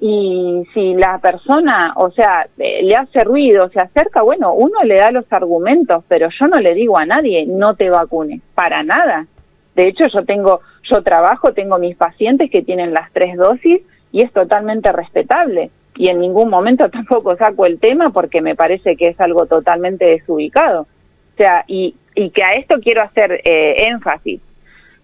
y 0.00 0.66
si 0.72 0.94
la 0.94 1.18
persona, 1.18 1.92
o 1.96 2.10
sea, 2.10 2.46
eh, 2.58 2.82
le 2.82 2.94
hace 2.96 3.22
ruido, 3.22 3.68
se 3.68 3.80
acerca, 3.80 4.22
bueno, 4.22 4.54
uno 4.54 4.82
le 4.82 4.96
da 4.96 5.10
los 5.10 5.30
argumentos, 5.30 6.02
pero 6.08 6.28
yo 6.40 6.48
no 6.48 6.58
le 6.58 6.74
digo 6.74 6.98
a 6.98 7.04
nadie, 7.04 7.44
no 7.46 7.74
te 7.74 7.90
vacunes, 7.90 8.40
para 8.54 8.82
nada. 8.82 9.26
De 9.74 9.88
hecho, 9.88 10.06
yo 10.12 10.24
tengo, 10.24 10.60
yo 10.90 11.02
trabajo, 11.02 11.52
tengo 11.52 11.78
mis 11.78 11.96
pacientes 11.96 12.50
que 12.50 12.62
tienen 12.62 12.94
las 12.94 13.12
tres 13.12 13.36
dosis 13.36 13.82
y 14.10 14.22
es 14.22 14.32
totalmente 14.32 14.90
respetable. 14.90 15.70
Y 15.96 16.08
en 16.08 16.18
ningún 16.18 16.48
momento 16.48 16.88
tampoco 16.90 17.36
saco 17.36 17.66
el 17.66 17.78
tema 17.78 18.08
porque 18.10 18.40
me 18.40 18.56
parece 18.56 18.96
que 18.96 19.08
es 19.08 19.20
algo 19.20 19.44
totalmente 19.44 20.06
desubicado. 20.06 20.82
O 20.82 21.36
sea, 21.36 21.64
y, 21.66 21.94
y 22.14 22.30
que 22.30 22.42
a 22.42 22.52
esto 22.52 22.80
quiero 22.80 23.02
hacer 23.02 23.42
eh, 23.44 23.86
énfasis 23.88 24.40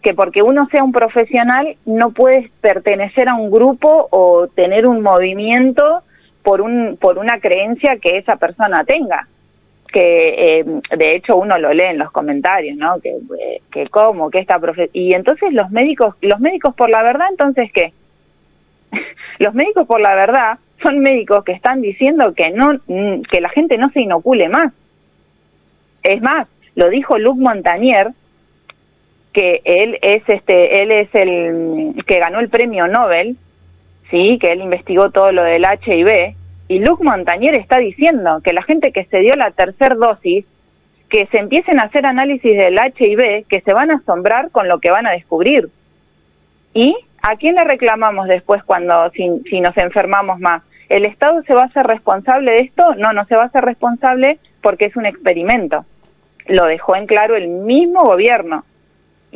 que 0.06 0.14
porque 0.14 0.40
uno 0.40 0.68
sea 0.70 0.84
un 0.84 0.92
profesional 0.92 1.76
no 1.84 2.12
puedes 2.12 2.48
pertenecer 2.60 3.28
a 3.28 3.34
un 3.34 3.50
grupo 3.50 4.06
o 4.12 4.46
tener 4.46 4.86
un 4.86 5.02
movimiento 5.02 6.04
por 6.44 6.60
un 6.60 6.96
por 6.96 7.18
una 7.18 7.40
creencia 7.40 7.96
que 7.96 8.16
esa 8.16 8.36
persona 8.36 8.84
tenga. 8.84 9.26
Que 9.92 10.60
eh, 10.60 10.64
de 10.96 11.16
hecho 11.16 11.36
uno 11.36 11.58
lo 11.58 11.74
lee 11.74 11.90
en 11.90 11.98
los 11.98 12.12
comentarios 12.12 12.76
no 12.76 13.00
que 13.00 13.16
eh, 13.40 13.62
que 13.72 13.88
cómo 13.88 14.30
que 14.30 14.38
esta 14.38 14.60
profe 14.60 14.90
y 14.92 15.12
entonces 15.12 15.52
los 15.52 15.72
médicos 15.72 16.14
los 16.20 16.38
médicos 16.38 16.72
por 16.76 16.88
la 16.88 17.02
verdad 17.02 17.26
entonces 17.28 17.72
qué 17.72 17.92
los 19.40 19.54
médicos 19.54 19.88
por 19.88 20.00
la 20.00 20.14
verdad 20.14 20.60
son 20.84 21.00
médicos 21.00 21.42
que 21.42 21.50
están 21.50 21.82
diciendo 21.82 22.32
que 22.32 22.52
no 22.52 22.74
mm, 22.86 23.22
que 23.22 23.40
la 23.40 23.48
gente 23.48 23.76
no 23.76 23.90
se 23.90 24.02
inocule 24.02 24.48
más. 24.48 24.72
Es 26.04 26.22
más 26.22 26.46
lo 26.76 26.90
dijo 26.90 27.18
Luc 27.18 27.38
Montagnier 27.38 28.12
que 29.36 29.60
él 29.64 29.98
es 30.00 30.22
este, 30.28 30.82
él 30.82 30.90
es 30.90 31.14
el 31.14 32.02
que 32.06 32.18
ganó 32.18 32.40
el 32.40 32.48
premio 32.48 32.88
Nobel, 32.88 33.36
sí, 34.10 34.38
que 34.40 34.50
él 34.50 34.62
investigó 34.62 35.10
todo 35.10 35.30
lo 35.30 35.42
del 35.42 35.66
HIV, 35.66 36.34
y 36.68 36.78
Luc 36.78 37.02
Montagnier 37.04 37.54
está 37.54 37.76
diciendo 37.76 38.40
que 38.42 38.54
la 38.54 38.62
gente 38.62 38.92
que 38.92 39.04
se 39.04 39.18
dio 39.18 39.34
la 39.34 39.50
tercera 39.50 39.94
dosis, 39.94 40.46
que 41.10 41.26
se 41.26 41.36
empiecen 41.36 41.78
a 41.78 41.82
hacer 41.82 42.06
análisis 42.06 42.56
del 42.56 42.78
HIV, 42.78 43.44
que 43.46 43.60
se 43.60 43.74
van 43.74 43.90
a 43.90 43.96
asombrar 43.96 44.50
con 44.52 44.68
lo 44.68 44.78
que 44.78 44.90
van 44.90 45.06
a 45.06 45.12
descubrir. 45.12 45.68
¿Y 46.72 46.96
a 47.22 47.36
quién 47.36 47.56
le 47.56 47.64
reclamamos 47.64 48.28
después 48.28 48.64
cuando 48.64 49.10
si, 49.10 49.42
si 49.50 49.60
nos 49.60 49.76
enfermamos 49.76 50.40
más? 50.40 50.62
¿El 50.88 51.04
Estado 51.04 51.42
se 51.42 51.52
va 51.52 51.64
a 51.64 51.66
hacer 51.66 51.86
responsable 51.86 52.52
de 52.52 52.60
esto? 52.60 52.94
No, 52.94 53.12
no 53.12 53.26
se 53.26 53.36
va 53.36 53.42
a 53.42 53.46
hacer 53.46 53.66
responsable 53.66 54.38
porque 54.62 54.86
es 54.86 54.96
un 54.96 55.04
experimento. 55.04 55.84
Lo 56.46 56.64
dejó 56.64 56.96
en 56.96 57.06
claro 57.06 57.36
el 57.36 57.48
mismo 57.48 58.02
gobierno 58.02 58.64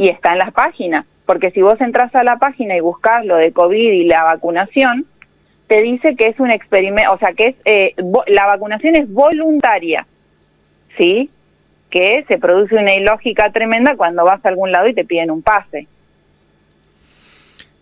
y 0.00 0.08
está 0.08 0.32
en 0.32 0.38
las 0.38 0.52
páginas. 0.52 1.04
Porque 1.26 1.50
si 1.50 1.60
vos 1.60 1.78
entras 1.78 2.14
a 2.14 2.24
la 2.24 2.38
página 2.38 2.74
y 2.74 2.80
buscas 2.80 3.24
lo 3.26 3.36
de 3.36 3.52
COVID 3.52 3.92
y 3.92 4.04
la 4.04 4.24
vacunación, 4.24 5.04
te 5.66 5.82
dice 5.82 6.16
que 6.16 6.28
es 6.28 6.40
un 6.40 6.50
experimento, 6.50 7.12
o 7.12 7.18
sea, 7.18 7.34
que 7.34 7.48
es 7.48 7.56
eh, 7.66 7.94
la 8.26 8.46
vacunación 8.46 8.96
es 8.96 9.12
voluntaria, 9.12 10.06
¿sí? 10.96 11.28
Que 11.90 12.24
se 12.28 12.38
produce 12.38 12.76
una 12.76 12.94
ilógica 12.94 13.52
tremenda 13.52 13.94
cuando 13.94 14.24
vas 14.24 14.42
a 14.42 14.48
algún 14.48 14.72
lado 14.72 14.88
y 14.88 14.94
te 14.94 15.04
piden 15.04 15.30
un 15.30 15.42
pase. 15.42 15.86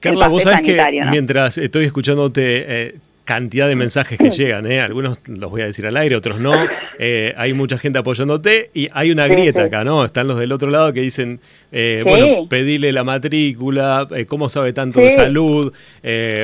Carla, 0.00 0.26
vos 0.26 0.42
sabés 0.42 0.62
que 0.62 1.02
mientras 1.08 1.56
estoy 1.56 1.84
escuchándote, 1.84 2.64
eh, 2.66 2.94
cantidad 3.28 3.68
de 3.68 3.76
mensajes 3.76 4.16
que 4.16 4.30
llegan, 4.30 4.66
¿eh? 4.72 4.80
algunos 4.80 5.20
los 5.26 5.50
voy 5.50 5.60
a 5.60 5.66
decir 5.66 5.86
al 5.86 5.98
aire, 5.98 6.16
otros 6.16 6.40
no. 6.40 6.54
Eh, 6.98 7.34
hay 7.36 7.52
mucha 7.52 7.76
gente 7.76 7.98
apoyándote 7.98 8.70
y 8.72 8.88
hay 8.94 9.10
una 9.10 9.26
grieta 9.26 9.64
acá, 9.64 9.84
¿no? 9.84 10.02
Están 10.02 10.28
los 10.28 10.38
del 10.38 10.50
otro 10.50 10.70
lado 10.70 10.94
que 10.94 11.02
dicen, 11.02 11.38
eh, 11.70 12.02
bueno, 12.06 12.48
pedile 12.48 12.90
la 12.90 13.04
matrícula, 13.04 14.08
eh, 14.16 14.24
¿cómo 14.24 14.48
sabe 14.48 14.72
tanto 14.72 15.00
de 15.00 15.10
salud? 15.10 15.74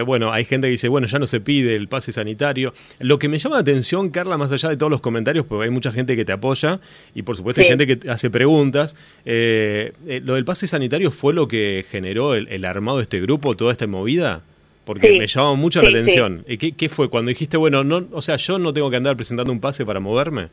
bueno, 0.05 0.31
hay 0.31 0.45
gente 0.45 0.67
que 0.67 0.73
dice, 0.73 0.89
bueno, 0.89 1.07
ya 1.07 1.19
no 1.19 1.27
se 1.27 1.41
pide 1.41 1.75
el 1.75 1.89
pase 1.89 2.13
sanitario. 2.13 2.75
Lo 2.99 3.19
que 3.19 3.31
me 3.31 3.39
llama 3.39 3.57
la 3.57 3.63
atención, 3.63 4.11
Carla, 4.11 4.37
más 4.37 4.53
allá 4.53 4.69
de 4.69 4.77
todos 4.77 4.91
los 4.91 5.01
comentarios, 5.01 5.47
porque 5.47 5.65
hay 5.65 5.71
mucha 5.71 5.91
gente 5.91 6.17
que 6.17 6.27
te 6.27 6.33
apoya 6.33 6.81
y 7.15 7.23
por 7.23 7.35
supuesto 7.35 7.63
hay 7.63 7.69
gente 7.69 7.87
que 7.87 8.11
hace 8.11 8.29
preguntas, 8.29 8.95
¿lo 9.25 10.35
del 10.35 10.45
pase 10.45 10.67
sanitario 10.67 11.11
fue 11.11 11.33
lo 11.33 11.49
que 11.49 11.83
generó 11.91 12.35
el, 12.35 12.47
el 12.49 12.67
armado 12.67 12.99
de 12.99 13.05
este 13.05 13.23
grupo, 13.23 13.57
toda 13.57 13.73
esta 13.73 13.87
movida? 13.87 14.43
Porque 14.85 15.19
me 15.19 15.27
llamó 15.27 15.57
mucho 15.57 15.83
la 15.83 15.89
atención. 15.89 16.45
¿Y 16.47 16.73
qué, 16.73 16.89
fue 16.89 17.09
cuando 17.09 17.31
dijiste, 17.31 17.57
bueno, 17.57 17.85
no, 17.85 18.07
o 18.13 18.21
sea, 18.21 18.37
yo 18.37 18.59
no 18.59 18.73
tengo 18.73 18.91
que 18.91 18.97
andar 18.97 19.17
presentando 19.17 19.51
un 19.51 19.61
pase 19.61 19.87
para 19.87 20.01
moverme? 20.01 20.49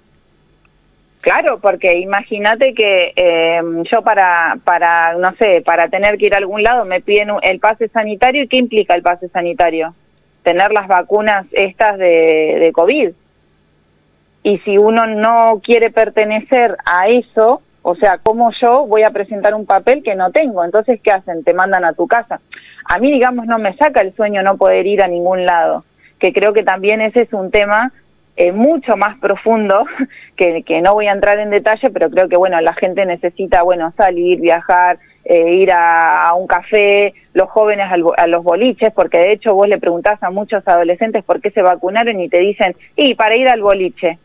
Claro, 1.19 1.59
porque 1.59 1.99
imagínate 1.99 2.73
que 2.73 3.13
eh, 3.15 3.61
yo 3.91 4.01
para, 4.01 4.57
para, 4.63 5.13
no 5.15 5.35
sé, 5.35 5.61
para 5.61 5.89
tener 5.89 6.17
que 6.17 6.27
ir 6.27 6.33
a 6.33 6.37
algún 6.37 6.63
lado 6.63 6.83
me 6.85 7.01
piden 7.01 7.29
el 7.43 7.59
pase 7.59 7.89
sanitario. 7.89 8.43
¿Y 8.43 8.47
qué 8.47 8.57
implica 8.57 8.95
el 8.95 9.03
pase 9.03 9.27
sanitario? 9.29 9.93
Tener 10.43 10.71
las 10.71 10.87
vacunas 10.87 11.45
estas 11.51 11.97
de, 11.97 12.57
de 12.59 12.71
COVID. 12.71 13.09
Y 14.43 14.57
si 14.59 14.77
uno 14.77 15.05
no 15.05 15.61
quiere 15.63 15.91
pertenecer 15.91 16.75
a 16.85 17.09
eso, 17.09 17.61
o 17.83 17.95
sea, 17.95 18.19
¿cómo 18.21 18.51
yo 18.61 18.85
voy 18.85 19.03
a 19.03 19.09
presentar 19.09 19.55
un 19.55 19.65
papel 19.65 20.03
que 20.03 20.15
no 20.15 20.31
tengo? 20.31 20.63
Entonces, 20.63 20.99
¿qué 21.03 21.11
hacen? 21.11 21.43
Te 21.43 21.53
mandan 21.53 21.83
a 21.83 21.93
tu 21.93 22.07
casa. 22.07 22.39
A 22.85 22.99
mí, 22.99 23.11
digamos, 23.11 23.47
no 23.47 23.57
me 23.57 23.75
saca 23.75 24.01
el 24.01 24.13
sueño 24.15 24.43
no 24.43 24.57
poder 24.57 24.85
ir 24.85 25.01
a 25.03 25.07
ningún 25.07 25.45
lado, 25.45 25.83
que 26.19 26.31
creo 26.31 26.53
que 26.53 26.63
también 26.63 27.01
ese 27.01 27.21
es 27.21 27.33
un 27.33 27.49
tema 27.49 27.91
eh, 28.37 28.51
mucho 28.51 28.97
más 28.97 29.17
profundo, 29.17 29.85
que, 30.35 30.81
no 30.81 30.93
voy 30.93 31.07
a 31.07 31.13
entrar 31.13 31.39
en 31.39 31.49
detalle, 31.49 31.89
pero 31.89 32.09
creo 32.11 32.29
que, 32.29 32.37
bueno, 32.37 32.61
la 32.61 32.73
gente 32.73 33.05
necesita, 33.05 33.63
bueno, 33.63 33.91
salir, 33.97 34.39
viajar, 34.39 34.99
eh, 35.25 35.53
ir 35.53 35.71
a, 35.73 36.31
un 36.35 36.45
café, 36.45 37.15
los 37.33 37.49
jóvenes 37.49 37.87
a 37.91 38.27
los 38.27 38.43
boliches, 38.43 38.93
porque 38.93 39.17
de 39.17 39.31
hecho 39.31 39.55
vos 39.55 39.67
le 39.67 39.79
preguntás 39.79 40.21
a 40.21 40.29
muchos 40.29 40.67
adolescentes 40.67 41.23
por 41.23 41.41
qué 41.41 41.49
se 41.49 41.63
vacunaron 41.63 42.19
y 42.19 42.29
te 42.29 42.39
dicen, 42.39 42.75
y 42.95 43.15
para 43.15 43.35
ir 43.35 43.47
al 43.47 43.61
boliche. 43.61 44.19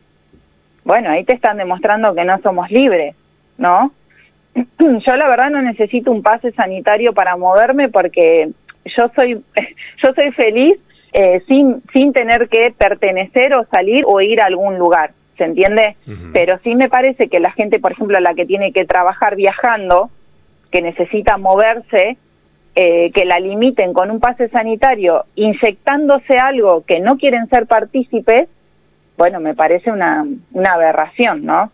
Bueno, 0.85 1.11
ahí 1.11 1.25
te 1.25 1.35
están 1.35 1.57
demostrando 1.57 2.15
que 2.15 2.25
no 2.25 2.39
somos 2.43 2.71
libres 2.71 3.17
¿no? 3.59 3.93
Yo 4.79 5.17
la 5.17 5.29
verdad 5.29 5.51
no 5.51 5.63
necesito 5.63 6.11
un 6.11 6.23
pase 6.23 6.53
sanitario 6.53 7.13
para 7.13 7.37
moverme 7.37 7.89
porque 7.89 8.51
yo 8.97 9.11
soy 9.15 9.35
yo 10.03 10.13
soy 10.15 10.31
feliz 10.33 10.79
eh, 11.13 11.43
sin 11.49 11.83
sin 11.93 12.13
tener 12.13 12.49
que 12.49 12.73
pertenecer 12.77 13.55
o 13.55 13.67
salir 13.71 14.05
o 14.07 14.21
ir 14.21 14.41
a 14.41 14.47
algún 14.47 14.79
lugar, 14.79 15.13
¿se 15.37 15.45
entiende? 15.45 15.97
Pero 16.33 16.59
sí 16.63 16.75
me 16.75 16.89
parece 16.89 17.29
que 17.29 17.41
la 17.41 17.53
gente, 17.53 17.79
por 17.81 17.93
ejemplo, 17.93 18.19
la 18.21 18.35
que 18.35 18.47
tiene 18.47 18.73
que 18.73 18.85
trabajar 18.85 19.37
viajando, 19.37 20.11
que 20.71 20.83
necesita 20.83 21.39
moverse, 21.39 22.17
eh, 22.75 23.11
que 23.13 23.25
la 23.25 23.41
limiten 23.41 23.95
con 23.95 24.11
un 24.11 24.21
pase 24.21 24.49
sanitario 24.51 25.25
inyectándose 25.35 26.37
algo 26.37 26.85
que 26.85 27.01
no 27.01 27.17
quieren 27.17 27.49
ser 27.49 27.67
partícipes, 27.67 28.49
bueno, 29.17 29.41
me 29.41 29.55
parece 29.55 29.91
una, 29.91 30.27
una 30.53 30.73
aberración, 30.75 31.47
¿no? 31.47 31.73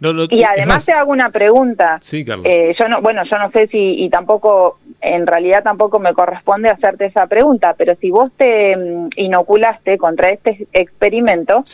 Y 0.00 0.44
además 0.44 0.86
te 0.86 0.92
hago 0.92 1.10
una 1.10 1.30
pregunta. 1.30 1.98
Sí, 2.00 2.24
eh, 2.44 2.74
yo 2.78 2.88
no, 2.88 3.00
bueno, 3.02 3.22
yo 3.30 3.38
no 3.38 3.50
sé 3.50 3.66
si 3.66 4.04
y 4.04 4.08
tampoco, 4.10 4.78
en 5.00 5.26
realidad 5.26 5.62
tampoco 5.62 5.98
me 5.98 6.14
corresponde 6.14 6.68
hacerte 6.68 7.06
esa 7.06 7.26
pregunta, 7.26 7.74
pero 7.76 7.96
si 7.96 8.10
vos 8.10 8.30
te 8.36 8.76
mm, 8.76 9.08
inoculaste 9.16 9.98
contra 9.98 10.28
este 10.28 10.68
experimento, 10.72 11.64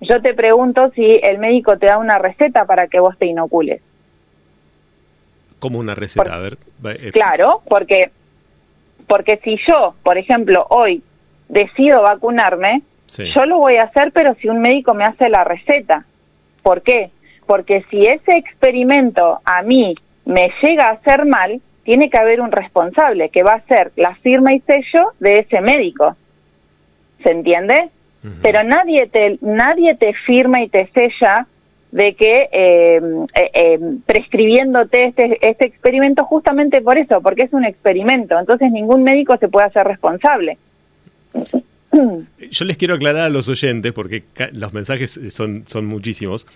yo 0.00 0.22
te 0.22 0.34
pregunto 0.34 0.90
si 0.94 1.20
el 1.22 1.38
médico 1.38 1.78
te 1.78 1.86
da 1.86 1.98
una 1.98 2.18
receta 2.18 2.66
para 2.66 2.86
que 2.88 3.00
vos 3.00 3.16
te 3.18 3.26
inocules. 3.26 3.80
¿Cómo 5.58 5.78
una 5.78 5.94
receta? 5.94 6.34
a 6.34 6.38
ver. 6.38 6.58
Eh, 6.84 7.12
claro, 7.12 7.62
porque 7.68 8.10
porque 9.06 9.38
si 9.42 9.58
yo, 9.68 9.94
por 10.02 10.18
ejemplo, 10.18 10.66
hoy 10.70 11.02
decido 11.48 12.02
vacunarme, 12.02 12.82
yo 13.34 13.44
lo 13.44 13.58
voy 13.58 13.74
a 13.76 13.84
hacer, 13.84 14.12
pero 14.12 14.34
si 14.36 14.48
un 14.48 14.60
médico 14.60 14.94
me 14.94 15.04
hace 15.04 15.28
la 15.28 15.42
receta. 15.42 16.04
¿Por 16.62 16.82
qué? 16.82 17.10
Porque 17.50 17.84
si 17.90 18.02
ese 18.02 18.36
experimento 18.36 19.40
a 19.44 19.62
mí 19.62 19.96
me 20.24 20.52
llega 20.62 20.86
a 20.86 20.92
hacer 20.92 21.26
mal, 21.26 21.60
tiene 21.82 22.08
que 22.08 22.16
haber 22.16 22.40
un 22.40 22.52
responsable, 22.52 23.30
que 23.30 23.42
va 23.42 23.54
a 23.54 23.66
ser 23.66 23.90
la 23.96 24.14
firma 24.22 24.52
y 24.52 24.60
sello 24.60 25.14
de 25.18 25.40
ese 25.40 25.60
médico. 25.60 26.16
¿Se 27.24 27.32
entiende? 27.32 27.88
Pero 28.40 28.62
nadie 28.62 29.08
te, 29.08 29.36
nadie 29.40 29.96
te 29.96 30.14
firma 30.26 30.62
y 30.62 30.68
te 30.68 30.88
sella 30.94 31.48
de 31.90 32.14
que 32.14 32.48
eh, 32.52 33.00
eh, 33.34 33.50
eh, 33.52 33.80
prescribiéndote 34.06 35.06
este, 35.06 35.38
este 35.40 35.64
experimento 35.64 36.24
justamente 36.26 36.80
por 36.80 36.98
eso, 36.98 37.20
porque 37.20 37.42
es 37.42 37.52
un 37.52 37.64
experimento, 37.64 38.38
entonces 38.38 38.70
ningún 38.70 39.02
médico 39.02 39.36
se 39.38 39.48
puede 39.48 39.66
hacer 39.66 39.88
responsable. 39.88 40.56
Yo 41.92 42.64
les 42.64 42.76
quiero 42.76 42.94
aclarar 42.94 43.22
a 43.22 43.28
los 43.28 43.48
oyentes, 43.48 43.92
porque 43.92 44.22
los 44.52 44.72
mensajes 44.72 45.18
son, 45.30 45.64
son 45.66 45.86
muchísimos. 45.86 46.46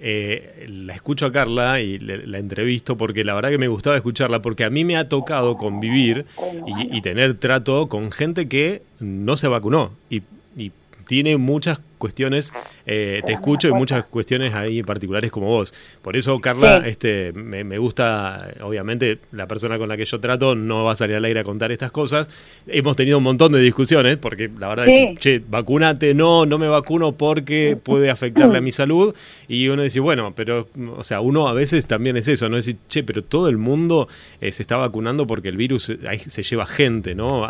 Eh, 0.00 0.66
la 0.68 0.94
escucho 0.94 1.26
a 1.26 1.32
Carla 1.32 1.80
y 1.80 1.98
la 1.98 2.38
entrevisto 2.38 2.96
porque 2.96 3.24
la 3.24 3.34
verdad 3.34 3.50
que 3.50 3.58
me 3.58 3.68
gustaba 3.68 3.96
escucharla 3.96 4.42
porque 4.42 4.64
a 4.64 4.70
mí 4.70 4.84
me 4.84 4.96
ha 4.96 5.08
tocado 5.08 5.56
convivir 5.56 6.26
y, 6.66 6.96
y 6.96 7.00
tener 7.00 7.34
trato 7.34 7.88
con 7.88 8.10
gente 8.10 8.48
que 8.48 8.82
no 8.98 9.36
se 9.36 9.48
vacunó 9.48 9.92
y, 10.10 10.22
y 10.56 10.72
tiene 11.06 11.36
muchas 11.36 11.80
cuestiones, 11.98 12.52
eh, 12.86 13.22
te 13.24 13.32
escucho 13.32 13.68
y 13.68 13.72
muchas 13.72 14.04
cuestiones 14.04 14.54
ahí 14.54 14.82
particulares 14.82 15.30
como 15.30 15.46
vos. 15.46 15.74
Por 16.02 16.16
eso, 16.16 16.40
Carla, 16.40 16.82
este, 16.86 17.32
me, 17.32 17.78
gusta, 17.78 18.48
obviamente, 18.62 19.18
la 19.32 19.46
persona 19.46 19.78
con 19.78 19.88
la 19.88 19.96
que 19.96 20.04
yo 20.04 20.20
trato 20.20 20.54
no 20.54 20.84
va 20.84 20.92
a 20.92 20.96
salir 20.96 21.16
al 21.16 21.24
aire 21.24 21.40
a 21.40 21.44
contar 21.44 21.72
estas 21.72 21.90
cosas. 21.90 22.28
Hemos 22.66 22.96
tenido 22.96 23.18
un 23.18 23.24
montón 23.24 23.52
de 23.52 23.60
discusiones, 23.60 24.16
porque 24.16 24.50
la 24.58 24.68
verdad 24.68 24.88
es, 24.88 25.18
che, 25.18 25.42
vacunate, 25.46 26.14
no, 26.14 26.46
no 26.46 26.58
me 26.58 26.68
vacuno 26.68 27.12
porque 27.12 27.78
puede 27.82 28.10
afectarle 28.10 28.58
a 28.58 28.60
mi 28.60 28.72
salud. 28.72 29.14
Y 29.48 29.68
uno 29.68 29.82
dice, 29.82 30.00
bueno, 30.00 30.32
pero, 30.34 30.68
o 30.96 31.04
sea, 31.04 31.20
uno 31.20 31.48
a 31.48 31.52
veces 31.52 31.86
también 31.86 32.16
es 32.16 32.28
eso, 32.28 32.48
¿no? 32.48 32.56
Decir, 32.56 32.76
che, 32.88 33.02
pero 33.02 33.22
todo 33.22 33.48
el 33.48 33.58
mundo 33.58 34.08
eh, 34.40 34.52
se 34.52 34.62
está 34.62 34.76
vacunando 34.76 35.26
porque 35.26 35.48
el 35.48 35.56
virus 35.56 35.92
ahí 36.08 36.18
se 36.18 36.42
lleva 36.42 36.66
gente, 36.66 37.14
¿no? 37.14 37.48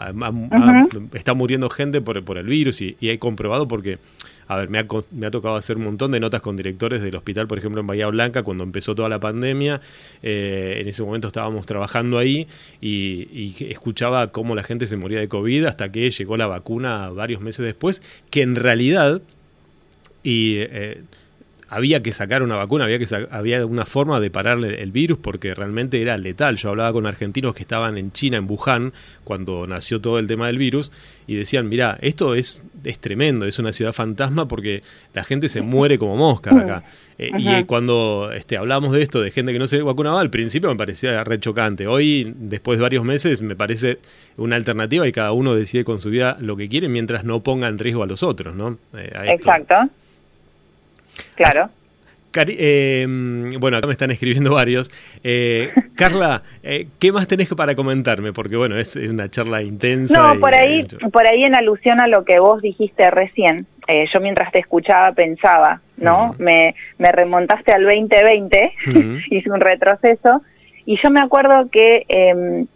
está 1.12 1.34
muriendo 1.34 1.68
gente 1.70 2.00
por, 2.00 2.22
por 2.24 2.38
el 2.38 2.46
virus 2.46 2.80
y, 2.80 2.96
y 3.00 3.08
hay 3.08 3.18
comprobado 3.18 3.68
porque 3.68 3.98
a 4.46 4.56
ver, 4.56 4.68
me 4.68 4.78
ha, 4.78 5.30
tocado 5.30 5.56
hacer 5.56 5.76
un 5.76 5.84
montón 5.84 6.10
de 6.12 6.20
notas 6.20 6.40
con 6.40 6.56
directores 6.56 7.00
del 7.00 7.14
hospital, 7.14 7.46
por 7.46 7.58
ejemplo, 7.58 7.80
en 7.80 7.86
Bahía 7.86 8.06
Blanca, 8.08 8.42
cuando 8.42 8.64
empezó 8.64 8.94
toda 8.94 9.08
la 9.08 9.20
pandemia. 9.20 9.80
Eh, 10.22 10.78
en 10.80 10.88
ese 10.88 11.02
momento 11.02 11.28
estábamos 11.28 11.66
trabajando 11.66 12.18
ahí 12.18 12.46
y, 12.80 13.54
escuchaba 13.70 14.32
cómo 14.32 14.54
la 14.54 14.62
gente 14.62 14.86
se 14.86 14.96
moría 14.96 15.20
de 15.20 15.28
COVID 15.28 15.64
hasta 15.66 15.90
que 15.90 16.10
llegó 16.10 16.36
la 16.36 16.46
vacuna 16.46 17.10
varios 17.10 17.40
meses 17.40 17.64
después, 17.64 18.02
que 18.30 18.42
en 18.42 18.56
realidad, 18.56 19.22
y 20.22 20.56
eh, 20.58 21.02
había 21.68 22.02
que 22.02 22.12
sacar 22.12 22.42
una 22.42 22.56
vacuna, 22.56 22.84
había 22.84 22.98
que 22.98 23.06
había 23.30 23.64
una 23.66 23.86
forma 23.86 24.20
de 24.20 24.30
pararle 24.30 24.82
el 24.82 24.92
virus 24.92 25.18
porque 25.18 25.54
realmente 25.54 26.00
era 26.00 26.16
letal. 26.16 26.56
Yo 26.56 26.70
hablaba 26.70 26.92
con 26.92 27.06
argentinos 27.06 27.54
que 27.54 27.62
estaban 27.62 27.98
en 27.98 28.12
China, 28.12 28.38
en 28.38 28.48
Wuhan, 28.48 28.92
cuando 29.24 29.66
nació 29.66 30.00
todo 30.00 30.18
el 30.18 30.26
tema 30.26 30.46
del 30.46 30.58
virus, 30.58 30.92
y 31.26 31.36
decían, 31.36 31.68
mira, 31.68 31.98
esto 32.00 32.34
es, 32.34 32.64
es 32.84 32.98
tremendo, 32.98 33.46
es 33.46 33.58
una 33.58 33.72
ciudad 33.72 33.92
fantasma 33.92 34.46
porque 34.46 34.82
la 35.14 35.24
gente 35.24 35.48
se 35.48 35.62
muere 35.62 35.98
como 35.98 36.16
mosca 36.16 36.50
acá. 36.50 36.84
Eh, 37.18 37.30
y 37.38 37.64
cuando 37.64 38.30
este, 38.34 38.56
hablamos 38.56 38.92
de 38.92 39.02
esto, 39.02 39.20
de 39.20 39.30
gente 39.30 39.52
que 39.52 39.58
no 39.58 39.66
se 39.66 39.80
vacunaba, 39.82 40.20
al 40.20 40.30
principio 40.30 40.68
me 40.68 40.76
parecía 40.76 41.22
re 41.24 41.38
chocante. 41.38 41.86
Hoy, 41.86 42.34
después 42.36 42.78
de 42.78 42.82
varios 42.82 43.04
meses, 43.04 43.40
me 43.40 43.56
parece 43.56 43.98
una 44.36 44.56
alternativa 44.56 45.06
y 45.06 45.12
cada 45.12 45.32
uno 45.32 45.54
decide 45.54 45.84
con 45.84 45.98
su 46.00 46.10
vida 46.10 46.36
lo 46.40 46.56
que 46.56 46.68
quiere 46.68 46.88
mientras 46.88 47.24
no 47.24 47.42
ponga 47.42 47.68
en 47.68 47.78
riesgo 47.78 48.02
a 48.02 48.06
los 48.06 48.22
otros, 48.22 48.54
¿no? 48.54 48.78
Eh, 48.94 49.12
Exacto. 49.26 49.76
Claro. 51.34 51.70
Eh, 52.36 53.06
bueno, 53.58 53.76
acá 53.76 53.86
me 53.86 53.92
están 53.92 54.10
escribiendo 54.10 54.54
varios. 54.54 54.90
Eh, 55.22 55.70
Carla, 55.96 56.42
eh, 56.62 56.88
¿qué 56.98 57.12
más 57.12 57.28
tenés 57.28 57.52
para 57.54 57.74
comentarme? 57.74 58.32
Porque 58.32 58.56
bueno, 58.56 58.76
es, 58.76 58.96
una 58.96 59.30
charla 59.30 59.62
intensa. 59.62 60.34
No, 60.34 60.40
por 60.40 60.54
ahí, 60.54 60.84
por 61.12 61.26
ahí 61.26 61.44
en 61.44 61.54
alusión 61.54 62.00
a 62.00 62.08
lo 62.08 62.24
que 62.24 62.38
vos 62.38 62.60
dijiste 62.60 63.10
recién, 63.10 63.66
yo 64.12 64.20
mientras 64.20 64.50
te 64.50 64.58
escuchaba 64.58 65.12
pensaba, 65.12 65.82
¿no? 65.98 66.34
me, 66.38 66.74
me 66.98 67.12
remontaste 67.12 67.72
al 67.72 67.84
2020, 67.84 68.72
hice 69.30 69.50
un 69.50 69.60
retroceso, 69.60 70.42
y 70.86 70.98
yo 71.02 71.10
me 71.10 71.20
acuerdo 71.20 71.68
que 71.70 72.04
em, 72.08 72.66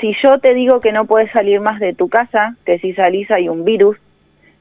si 0.00 0.14
yo 0.22 0.38
te 0.38 0.54
digo 0.54 0.80
que 0.80 0.92
no 0.92 1.06
puedes 1.06 1.30
salir 1.32 1.60
más 1.60 1.80
de 1.80 1.94
tu 1.94 2.08
casa, 2.08 2.56
que 2.64 2.78
si 2.78 2.92
salís 2.92 3.30
hay 3.30 3.48
un 3.48 3.64
virus, 3.64 3.96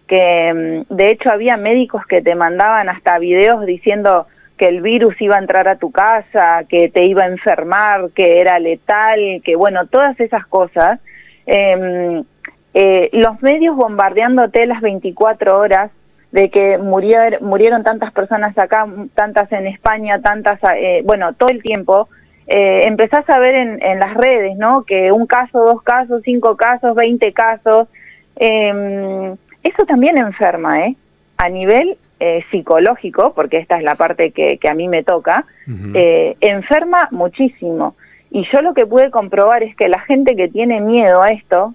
que 0.10 0.84
mm, 0.89 0.93
de 0.93 1.12
hecho 1.12 1.32
había 1.32 1.56
médicos 1.56 2.06
que 2.06 2.22
te 2.22 2.36
mandaban 2.36 2.89
hasta 2.89 3.19
videos 3.19 3.65
diciendo 3.65 4.28
que 4.58 4.67
el 4.67 4.82
virus 4.82 5.15
iba 5.22 5.38
a 5.38 5.39
entrar 5.39 5.69
a 5.69 5.78
tu 5.78 5.91
casa, 5.91 6.65
que 6.67 6.89
te 6.89 7.06
iba 7.06 7.24
a 7.24 7.28
enfermar, 7.28 8.10
que 8.13 8.41
era 8.41 8.60
letal, 8.60 9.41
que 9.45 9.56
bueno, 9.56 9.88
todas 9.88 10.19
esas 10.19 10.45
cosas. 10.48 11.00
Em, 11.45 12.26
eh, 12.74 13.10
los 13.13 13.41
medios 13.41 13.76
bombardeándote 13.78 14.67
las 14.67 14.82
24 14.82 15.58
horas 15.58 15.91
de 16.32 16.50
que 16.50 16.78
murieron, 16.78 17.84
tantas 17.84 18.12
personas 18.12 18.56
acá, 18.58 18.86
tantas 19.15 19.52
en 19.54 19.65
España, 19.67 20.22
tantas, 20.22 20.60
eh, 20.76 21.02
bueno, 21.06 21.34
todo 21.34 21.50
el 21.50 21.63
tiempo, 21.63 22.10
eh, 22.48 22.84
empezás 22.86 23.28
a 23.30 23.39
ver 23.39 23.56
en, 23.56 23.82
en, 23.82 24.00
las 24.00 24.13
redes, 24.15 24.58
¿no? 24.58 24.84
Que 24.84 25.12
un 25.12 25.26
caso, 25.26 25.60
dos 25.60 25.82
casos, 25.84 26.22
cinco 26.26 26.58
casos, 26.58 26.95
veinte 26.95 27.32
casos. 27.32 27.88
Eh, 28.36 29.36
eso 29.63 29.86
también 29.86 30.17
enferma, 30.17 30.86
¿eh? 30.86 30.95
A 31.38 31.50
nivel 31.50 31.98
eh, 32.19 32.43
psicológico, 32.52 33.34
porque 33.34 33.58
esta 33.58 33.78
es 33.78 33.84
la 33.84 33.95
parte 33.95 34.32
que, 34.32 34.58
que 34.58 34.69
a 34.69 34.74
mí 34.74 34.88
me 34.88 35.04
toca, 35.04 35.45
eh, 35.93 36.36
enferma 36.41 37.08
muchísimo. 37.12 37.95
Y 38.32 38.45
yo 38.52 38.62
lo 38.62 38.74
que 38.74 38.86
pude 38.86 39.10
comprobar 39.10 39.63
es 39.63 39.76
que 39.76 39.88
la 39.88 40.00
gente 40.02 40.36
que 40.36 40.50
tiene 40.50 40.82
miedo 40.82 41.24
a 41.24 41.28
esto 41.28 41.74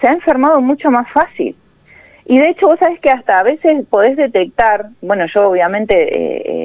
se 0.00 0.08
ha 0.08 0.12
enfermado 0.12 0.60
mucho 0.60 0.90
más 0.90 1.10
fácil. 1.10 1.56
Y 2.26 2.38
de 2.38 2.50
hecho, 2.50 2.66
vos 2.66 2.78
sabés 2.78 3.00
que 3.00 3.10
hasta 3.10 3.38
a 3.38 3.42
veces 3.42 3.86
podés 3.88 4.14
detectar, 4.16 4.90
bueno, 5.00 5.24
yo 5.34 5.48
obviamente 5.48 5.94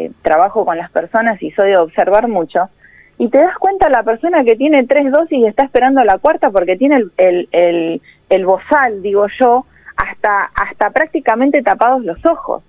eh, 0.05 0.11
trabajo 0.21 0.65
con 0.65 0.77
las 0.77 0.91
personas 0.91 1.41
y 1.41 1.51
soy 1.51 1.69
de 1.69 1.77
observar 1.77 2.27
mucho, 2.27 2.69
y 3.17 3.29
te 3.29 3.37
das 3.37 3.57
cuenta 3.57 3.89
la 3.89 4.03
persona 4.03 4.43
que 4.43 4.57
tiene 4.57 4.83
tres 4.83 5.09
dosis 5.09 5.37
y 5.39 5.47
está 5.47 5.63
esperando 5.63 6.03
la 6.03 6.17
cuarta 6.17 6.49
porque 6.51 6.75
tiene 6.75 6.95
el, 6.95 7.11
el, 7.15 7.47
el, 7.53 8.01
el 8.29 8.45
bozal, 8.45 9.01
digo 9.01 9.27
yo, 9.39 9.65
hasta, 9.95 10.51
hasta 10.55 10.89
prácticamente 10.89 11.61
tapados 11.61 12.03
los 12.03 12.25
ojos. 12.25 12.63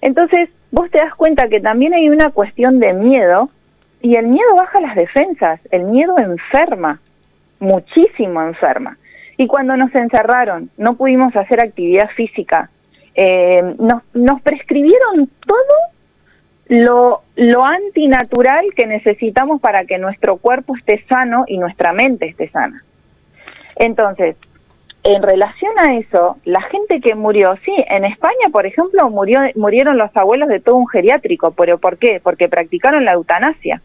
Entonces, 0.00 0.50
vos 0.70 0.90
te 0.90 0.98
das 0.98 1.14
cuenta 1.14 1.48
que 1.48 1.60
también 1.60 1.94
hay 1.94 2.08
una 2.08 2.30
cuestión 2.30 2.78
de 2.78 2.92
miedo 2.92 3.50
y 4.02 4.16
el 4.16 4.26
miedo 4.26 4.54
baja 4.56 4.80
las 4.80 4.96
defensas, 4.96 5.60
el 5.70 5.84
miedo 5.84 6.18
enferma, 6.18 7.00
muchísimo 7.58 8.42
enferma. 8.42 8.98
Y 9.36 9.46
cuando 9.46 9.76
nos 9.76 9.94
encerraron, 9.94 10.70
no 10.76 10.94
pudimos 10.94 11.34
hacer 11.34 11.60
actividad 11.60 12.10
física, 12.10 12.70
eh, 13.14 13.62
nos, 13.78 14.02
nos 14.12 14.42
prescribieron 14.42 15.30
todo 15.46 15.94
lo, 16.68 17.22
lo 17.36 17.64
antinatural 17.64 18.66
que 18.76 18.86
necesitamos 18.86 19.60
para 19.60 19.84
que 19.84 19.98
nuestro 19.98 20.36
cuerpo 20.36 20.76
esté 20.76 21.04
sano 21.08 21.44
y 21.46 21.58
nuestra 21.58 21.92
mente 21.92 22.26
esté 22.26 22.48
sana. 22.48 22.82
Entonces, 23.76 24.36
en 25.04 25.22
relación 25.22 25.72
a 25.78 25.96
eso, 25.96 26.38
la 26.44 26.62
gente 26.62 27.00
que 27.02 27.14
murió, 27.14 27.56
sí, 27.64 27.74
en 27.90 28.06
España, 28.06 28.48
por 28.50 28.64
ejemplo, 28.64 29.10
murió, 29.10 29.40
murieron 29.54 29.98
los 29.98 30.10
abuelos 30.16 30.48
de 30.48 30.60
todo 30.60 30.76
un 30.76 30.88
geriátrico, 30.88 31.50
pero 31.50 31.76
¿por 31.76 31.98
qué? 31.98 32.20
Porque 32.22 32.48
practicaron 32.48 33.04
la 33.04 33.12
eutanasia, 33.12 33.82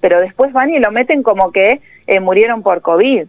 pero 0.00 0.20
después 0.20 0.52
van 0.52 0.70
y 0.70 0.78
lo 0.78 0.92
meten 0.92 1.24
como 1.24 1.50
que 1.50 1.80
eh, 2.06 2.20
murieron 2.20 2.62
por 2.62 2.82
COVID. 2.82 3.26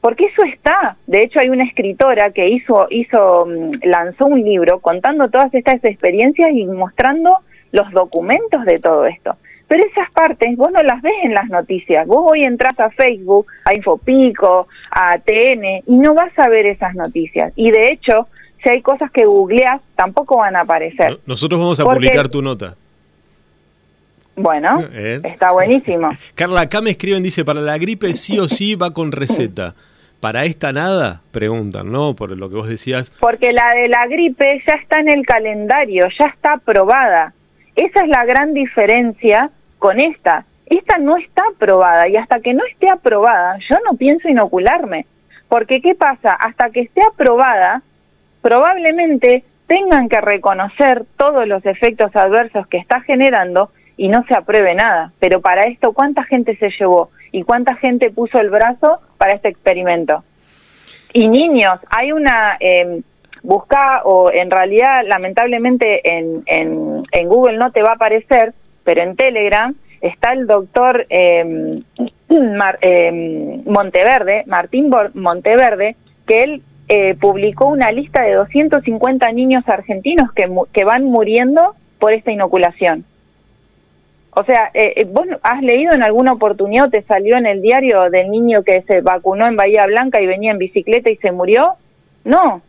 Porque 0.00 0.26
eso 0.26 0.44
está. 0.44 0.96
De 1.08 1.22
hecho, 1.22 1.40
hay 1.40 1.48
una 1.48 1.64
escritora 1.64 2.30
que 2.30 2.48
hizo, 2.50 2.86
hizo, 2.90 3.46
mm, 3.46 3.80
lanzó 3.82 4.26
un 4.26 4.44
libro 4.44 4.78
contando 4.78 5.28
todas 5.28 5.52
estas 5.54 5.82
experiencias 5.82 6.50
y 6.52 6.66
mostrando 6.66 7.38
los 7.72 7.90
documentos 7.90 8.64
de 8.64 8.78
todo 8.78 9.06
esto. 9.06 9.36
Pero 9.68 9.84
esas 9.84 10.10
partes 10.12 10.56
vos 10.56 10.70
no 10.70 10.82
las 10.82 11.02
ves 11.02 11.14
en 11.24 11.34
las 11.34 11.48
noticias. 11.48 12.06
Vos 12.06 12.30
hoy 12.30 12.44
entras 12.44 12.78
a 12.78 12.90
Facebook, 12.90 13.46
a 13.64 13.74
Infopico, 13.74 14.68
a 14.90 15.18
TN 15.18 15.82
y 15.86 15.96
no 15.96 16.14
vas 16.14 16.38
a 16.38 16.48
ver 16.48 16.66
esas 16.66 16.94
noticias. 16.94 17.52
Y 17.56 17.70
de 17.70 17.90
hecho, 17.90 18.28
si 18.62 18.68
hay 18.68 18.82
cosas 18.82 19.10
que 19.10 19.24
googleas, 19.24 19.80
tampoco 19.96 20.38
van 20.38 20.56
a 20.56 20.60
aparecer. 20.60 21.18
Nosotros 21.26 21.58
vamos 21.58 21.80
a 21.80 21.84
publicar 21.84 22.28
tu 22.28 22.42
nota. 22.42 22.76
Bueno, 24.36 24.78
eh. 24.92 25.16
está 25.24 25.50
buenísimo. 25.50 26.10
Carla, 26.34 26.62
acá 26.62 26.80
me 26.80 26.90
escriben, 26.90 27.22
dice, 27.22 27.44
para 27.44 27.60
la 27.60 27.78
gripe 27.78 28.14
sí 28.14 28.38
o 28.38 28.46
sí 28.46 28.74
va 28.74 28.92
con 28.92 29.10
receta. 29.10 29.74
¿Para 30.20 30.44
esta 30.44 30.72
nada? 30.72 31.22
Preguntan, 31.30 31.90
¿no? 31.90 32.14
Por 32.14 32.36
lo 32.36 32.48
que 32.48 32.56
vos 32.56 32.68
decías. 32.68 33.12
Porque 33.20 33.52
la 33.52 33.74
de 33.74 33.88
la 33.88 34.06
gripe 34.06 34.62
ya 34.66 34.74
está 34.74 35.00
en 35.00 35.08
el 35.08 35.26
calendario, 35.26 36.06
ya 36.18 36.26
está 36.26 36.54
aprobada. 36.54 37.32
Esa 37.74 38.04
es 38.04 38.08
la 38.08 38.24
gran 38.24 38.54
diferencia 38.54 39.50
con 39.78 40.00
esta. 40.00 40.44
Esta 40.66 40.98
no 40.98 41.16
está 41.16 41.42
aprobada 41.54 42.08
y 42.08 42.16
hasta 42.16 42.40
que 42.40 42.54
no 42.54 42.64
esté 42.64 42.90
aprobada 42.90 43.58
yo 43.70 43.76
no 43.84 43.96
pienso 43.96 44.28
inocularme. 44.28 45.06
Porque 45.48 45.80
¿qué 45.80 45.94
pasa? 45.94 46.32
Hasta 46.32 46.70
que 46.70 46.80
esté 46.80 47.02
aprobada, 47.02 47.82
probablemente 48.42 49.44
tengan 49.66 50.08
que 50.08 50.20
reconocer 50.20 51.04
todos 51.16 51.46
los 51.46 51.64
efectos 51.66 52.14
adversos 52.14 52.66
que 52.66 52.78
está 52.78 53.00
generando 53.00 53.70
y 53.96 54.08
no 54.08 54.24
se 54.26 54.34
apruebe 54.34 54.74
nada. 54.74 55.12
Pero 55.20 55.40
para 55.40 55.64
esto, 55.64 55.92
¿cuánta 55.92 56.24
gente 56.24 56.56
se 56.56 56.70
llevó? 56.70 57.10
¿Y 57.32 57.42
cuánta 57.42 57.76
gente 57.76 58.10
puso 58.10 58.40
el 58.40 58.50
brazo 58.50 59.00
para 59.18 59.34
este 59.34 59.48
experimento? 59.48 60.24
Y 61.12 61.28
niños, 61.28 61.80
hay 61.90 62.12
una... 62.12 62.56
Eh, 62.60 63.02
busca 63.46 64.02
o 64.04 64.30
en 64.32 64.50
realidad 64.50 65.04
lamentablemente 65.06 66.00
en, 66.04 66.42
en, 66.46 67.28
Google 67.28 67.58
no 67.58 67.70
te 67.70 67.82
va 67.82 67.90
a 67.90 67.94
aparecer, 67.94 68.52
pero 68.86 69.02
en 69.02 69.16
Telegram 69.16 69.74
está 70.00 70.32
el 70.32 70.46
doctor 70.46 71.04
em, 71.10 71.82
Monteverde, 73.66 74.44
Martín 74.46 74.90
Monteverde, 75.14 75.96
que 76.26 76.42
él 76.42 76.62
eh, 76.88 77.14
publicó 77.16 77.66
una 77.66 77.90
lista 77.90 78.22
de 78.22 78.34
250 78.34 79.30
niños 79.32 79.68
argentinos 79.68 80.32
que, 80.32 80.48
que 80.72 80.84
van 80.84 81.04
muriendo 81.04 81.74
por 81.98 82.12
esta 82.12 82.30
inoculación. 82.30 83.04
O 84.30 84.44
sea, 84.44 84.70
eh, 84.74 84.92
eh, 84.96 85.04
¿vos 85.04 85.26
has 85.42 85.62
leído 85.62 85.94
en 85.94 86.02
alguna 86.02 86.34
oportunidad, 86.34 86.90
te 86.90 87.02
salió 87.02 87.36
en 87.36 87.46
el 87.46 87.62
diario 87.62 88.10
del 88.10 88.30
niño 88.30 88.62
que 88.62 88.82
se 88.82 89.00
vacunó 89.00 89.46
en 89.46 89.56
Bahía 89.56 89.86
Blanca 89.86 90.20
y 90.20 90.26
venía 90.26 90.52
en 90.52 90.58
bicicleta 90.58 91.10
y 91.10 91.16
se 91.16 91.32
murió? 91.32 91.72
No, 92.22 92.62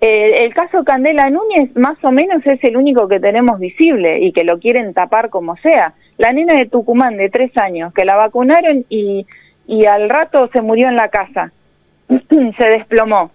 eh, 0.00 0.44
el 0.44 0.54
caso 0.54 0.84
Candela 0.84 1.28
Núñez 1.28 1.74
más 1.74 2.02
o 2.04 2.12
menos 2.12 2.46
es 2.46 2.62
el 2.62 2.76
único 2.76 3.08
que 3.08 3.18
tenemos 3.18 3.58
visible 3.58 4.20
y 4.20 4.32
que 4.32 4.44
lo 4.44 4.60
quieren 4.60 4.94
tapar 4.94 5.28
como 5.28 5.56
sea. 5.56 5.94
La 6.18 6.32
nena 6.32 6.54
de 6.54 6.66
Tucumán 6.66 7.16
de 7.16 7.30
tres 7.30 7.56
años 7.56 7.92
que 7.92 8.04
la 8.04 8.16
vacunaron 8.16 8.84
y, 8.88 9.26
y 9.66 9.86
al 9.86 10.08
rato 10.08 10.48
se 10.52 10.62
murió 10.62 10.88
en 10.88 10.96
la 10.96 11.08
casa, 11.08 11.52
se 12.08 12.64
desplomó. 12.64 13.32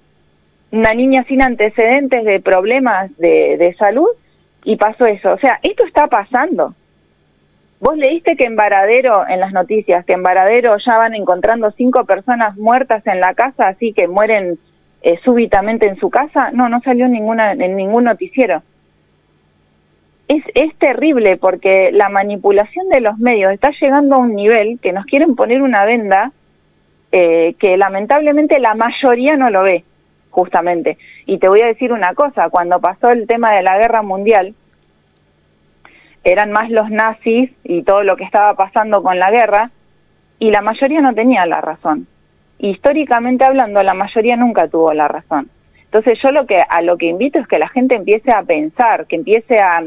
Una 0.72 0.94
niña 0.94 1.24
sin 1.28 1.42
antecedentes 1.44 2.24
de 2.24 2.40
problemas 2.40 3.16
de, 3.18 3.58
de 3.58 3.76
salud 3.76 4.08
y 4.64 4.78
pasó 4.78 5.06
eso. 5.06 5.34
O 5.34 5.38
sea, 5.38 5.60
esto 5.62 5.86
está 5.86 6.08
pasando. 6.08 6.74
Vos 7.80 7.98
leíste 7.98 8.38
que 8.38 8.46
en 8.46 8.56
Varadero, 8.56 9.28
en 9.28 9.42
las 9.42 9.52
noticias, 9.52 10.06
que 10.06 10.14
en 10.14 10.24
Varadero 10.24 10.78
ya 10.84 10.98
van 10.98 11.14
encontrando 11.14 11.70
cinco 11.72 12.06
personas 12.06 12.56
muertas 12.58 13.06
en 13.06 13.20
la 13.20 13.34
casa, 13.34 13.68
así 13.68 13.92
que 13.92 14.08
mueren 14.08 14.58
eh, 15.04 15.20
súbitamente 15.24 15.88
en 15.88 15.98
su 15.98 16.10
casa, 16.10 16.52
no, 16.52 16.70
no 16.70 16.82
salió 16.82 17.08
ninguna, 17.10 17.52
en 17.52 17.76
ningún 17.76 18.06
noticiero. 18.06 18.64
Es, 20.30 20.44
es 20.56 20.74
terrible 20.78 21.36
porque 21.36 21.92
la 21.92 22.08
manipulación 22.08 22.88
de 22.88 23.02
los 23.02 23.20
medios 23.20 23.52
está 23.52 23.72
llegando 23.82 24.16
a 24.16 24.20
un 24.20 24.34
nivel 24.34 24.80
que 24.82 24.94
nos 24.94 25.06
quieren 25.06 25.36
poner 25.36 25.62
una 25.62 25.84
venda 25.84 26.32
eh, 27.12 27.56
que 27.60 27.76
lamentablemente 27.76 28.60
la 28.60 28.76
mayoría 28.76 29.36
no 29.36 29.50
lo 29.50 29.62
ve, 29.64 29.84
justamente. 30.32 30.98
Y 31.26 31.38
te 31.38 31.50
voy 31.50 31.62
a 31.62 31.68
decir 31.68 31.92
una 31.92 32.14
cosa, 32.14 32.50
cuando 32.50 32.80
pasó 32.80 33.12
el 33.12 33.28
tema 33.28 33.52
de 33.52 33.62
la 33.62 33.78
guerra 33.78 34.02
mundial, 34.02 34.56
eran 36.24 36.54
más 36.54 36.70
los 36.70 36.90
nazis 36.90 37.52
y 37.66 37.84
todo 37.84 38.04
lo 38.04 38.16
que 38.16 38.24
estaba 38.24 38.56
pasando 38.56 39.04
con 39.04 39.20
la 39.20 39.30
guerra, 39.30 39.70
y 40.40 40.50
la 40.50 40.62
mayoría 40.62 41.02
no 41.02 41.14
tenía 41.14 41.46
la 41.46 41.60
razón. 41.60 42.08
Históricamente 42.64 43.44
hablando, 43.44 43.84
la 43.84 43.94
mayoría 43.94 44.38
nunca 44.38 44.70
tuvo 44.70 44.94
la 44.94 45.10
razón. 45.10 45.50
Entonces 45.84 46.18
yo 46.24 46.32
lo 46.32 46.48
que 46.48 46.64
a 46.70 46.82
lo 46.82 46.98
que 46.98 47.08
invito 47.08 47.38
es 47.38 47.46
que 47.46 47.60
la 47.60 47.68
gente 47.68 47.94
empiece 47.94 48.32
a 48.32 48.42
pensar, 48.44 49.06
que 49.06 49.18
empiece 49.18 49.60
a, 49.60 49.84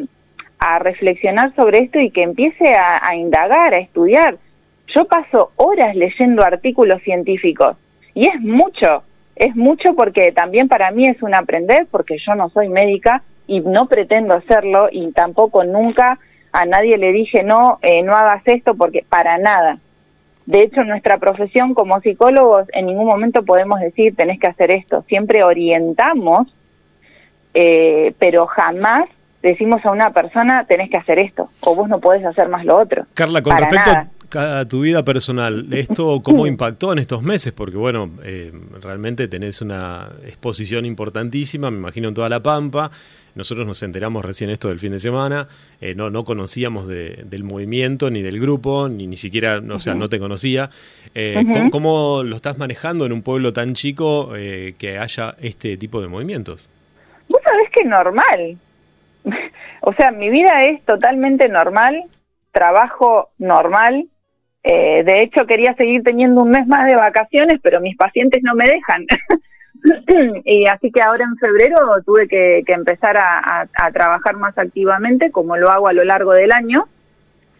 a 0.59 0.79
reflexionar 0.79 1.55
sobre 1.57 1.79
esto 1.79 1.99
y 1.99 2.11
que 2.11 2.23
empiece 2.23 2.75
a, 2.75 3.15
indagar, 3.17 3.73
a 3.73 3.79
estudiar. 3.79 4.37
Yo 4.95 5.07
paso 5.07 5.53
horas 5.57 5.97
leyendo 5.97 6.45
artículos 6.45 7.01
científicos 7.01 7.79
y 8.13 8.27
es 8.27 8.39
mucho, 8.43 9.05
es 9.37 9.57
mucho 9.57 9.95
porque 9.95 10.31
también 10.33 10.69
para 10.69 10.91
mí 10.91 11.09
es 11.09 11.23
un 11.23 11.35
aprender 11.35 11.87
porque 11.91 12.19
yo 12.27 12.35
no 12.35 12.51
soy 12.51 12.69
médica 12.69 13.23
y 13.47 13.61
no 13.61 13.87
pretendo 13.87 14.35
hacerlo 14.35 14.91
y 14.93 15.13
tampoco 15.13 15.65
nunca 15.65 16.19
a 16.53 16.67
nadie 16.67 16.99
le 16.99 17.13
dije 17.13 17.43
no, 17.43 17.79
eh, 17.81 18.03
no 18.03 18.15
hagas 18.15 18.43
esto 18.45 18.75
porque 18.75 19.03
para 19.09 19.39
nada. 19.39 19.79
De 20.47 20.63
hecho, 20.63 20.81
en 20.81 20.89
nuestra 20.89 21.19
profesión 21.19 21.75
como 21.75 22.01
psicólogos 22.01 22.69
en 22.73 22.87
ningún 22.87 23.07
momento 23.07 23.45
podemos 23.45 23.81
decir 23.81 24.15
tenés 24.15 24.39
que 24.39 24.47
hacer 24.47 24.71
esto. 24.71 25.05
Siempre 25.09 25.43
orientamos, 25.43 26.55
eh, 27.53 28.15
pero 28.19 28.47
jamás 28.47 29.09
decimos 29.43 29.85
a 29.85 29.91
una 29.91 30.11
persona 30.11 30.65
tenés 30.65 30.91
que 30.91 30.97
hacer 30.97 31.19
esto 31.19 31.51
o 31.61 31.75
vos 31.75 31.89
no 31.89 32.01
podés 32.01 32.25
hacer 32.25 32.49
más 32.49 32.65
lo 32.65 32.77
otro. 32.77 33.07
Carla, 33.15 33.43
con 33.43 33.57
respecto 33.57 33.91
a 34.35 34.67
tu 34.67 34.81
vida 34.81 35.05
personal, 35.05 35.67
¿esto 35.73 36.21
cómo 36.23 36.47
impactó 36.47 36.93
en 36.93 36.99
estos 36.99 37.23
meses? 37.23 37.53
Porque 37.53 37.77
bueno, 37.77 38.11
eh, 38.25 38.53
realmente 38.81 39.29
tenés 39.29 39.61
una 39.63 40.11
exposición 40.25 40.85
importantísima, 40.85 41.71
me 41.71 41.79
imagino 41.79 42.09
en 42.09 42.15
toda 42.15 42.29
La 42.29 42.43
Pampa. 42.43 42.91
Nosotros 43.35 43.67
nos 43.67 43.83
enteramos 43.83 44.25
recién 44.25 44.49
esto 44.49 44.69
del 44.69 44.79
fin 44.79 44.93
de 44.93 44.99
semana, 44.99 45.47
eh, 45.81 45.95
no, 45.95 46.09
no 46.09 46.25
conocíamos 46.25 46.89
del 46.89 47.45
movimiento 47.45 48.09
ni 48.11 48.23
del 48.23 48.41
grupo, 48.41 48.89
ni 48.89 49.07
ni 49.07 49.19
siquiera, 49.19 49.61
o 49.71 49.79
sea, 49.79 49.95
no 49.95 50.09
te 50.09 50.19
conocía. 50.19 50.71
Eh, 51.15 51.45
¿cómo, 51.71 52.23
lo 52.23 52.35
estás 52.37 52.57
manejando 52.57 53.05
en 53.05 53.13
un 53.13 53.21
pueblo 53.21 53.53
tan 53.53 53.75
chico 53.75 54.33
que 54.33 54.99
haya 54.99 55.37
este 55.41 55.77
tipo 55.77 56.01
de 56.01 56.09
movimientos? 56.09 56.71
Vos 57.29 57.43
sabés 57.45 57.69
que 57.71 57.85
normal, 57.85 58.57
o 59.83 59.93
sea, 59.93 60.13
mi 60.13 60.31
vida 60.31 60.65
es 60.65 60.83
totalmente 60.85 61.49
normal, 61.49 62.05
trabajo 62.53 63.31
normal. 63.39 64.07
Eh, 64.69 65.05
de 65.05 65.23
hecho, 65.23 65.47
quería 65.47 65.75
seguir 65.75 66.03
teniendo 66.03 66.43
un 66.43 66.51
mes 66.51 66.67
más 66.67 66.87
de 66.87 66.97
vacaciones, 66.97 67.61
pero 67.63 67.81
mis 67.81 67.97
pacientes 67.97 68.43
no 68.43 68.57
me 68.57 68.65
dejan. 68.65 69.07
y 70.45 70.67
así 70.67 70.91
que 70.91 71.01
ahora 71.01 71.25
en 71.25 71.37
febrero 71.37 71.77
tuve 72.05 72.27
que, 72.27 72.65
empezar 72.67 73.17
a, 73.17 73.69
trabajar 73.93 74.37
más 74.37 74.59
activamente, 74.59 75.31
como 75.31 75.57
lo 75.57 75.71
hago 75.71 75.87
a 75.87 75.93
lo 75.93 76.03
largo 76.03 76.33
del 76.33 76.51
año. 76.51 76.89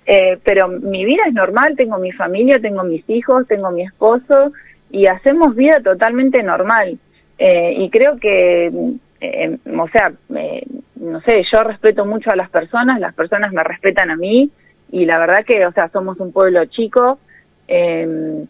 Eh, 0.05 0.39
pero 0.43 0.67
mi 0.67 1.05
vida 1.05 1.23
es 1.29 1.33
normal, 1.33 1.75
tengo 1.77 1.97
mi 1.99 2.11
familia, 2.11 2.59
tengo 2.59 2.83
mis 2.83 3.09
hijos, 3.09 3.47
tengo 3.47 3.71
mi 3.71 3.83
esposo 3.83 4.53
y 4.91 5.07
hacemos 5.07 5.55
vida 5.55 5.81
totalmente 5.85 6.43
normal. 6.43 6.99
Eh, 7.39 7.73
y 7.79 7.89
creo 7.89 8.19
que, 8.19 8.69
o 8.69 9.89
sea, 9.91 10.13
no 10.97 11.21
sé, 11.21 11.45
yo 11.53 11.63
respeto 11.63 12.05
mucho 12.05 12.33
a 12.33 12.37
las 12.37 12.51
personas, 12.51 12.99
las 12.99 13.15
personas 13.15 13.53
me 13.53 13.63
respetan 13.63 14.11
a 14.11 14.17
mí 14.17 14.51
y 14.91 15.05
la 15.05 15.19
verdad 15.19 15.45
que, 15.45 15.67
o 15.67 15.73
sea, 15.73 15.89
somos 15.89 16.19
un 16.21 16.33
pueblo 16.33 16.65
chico. 16.67 17.19
Em, 17.69 18.47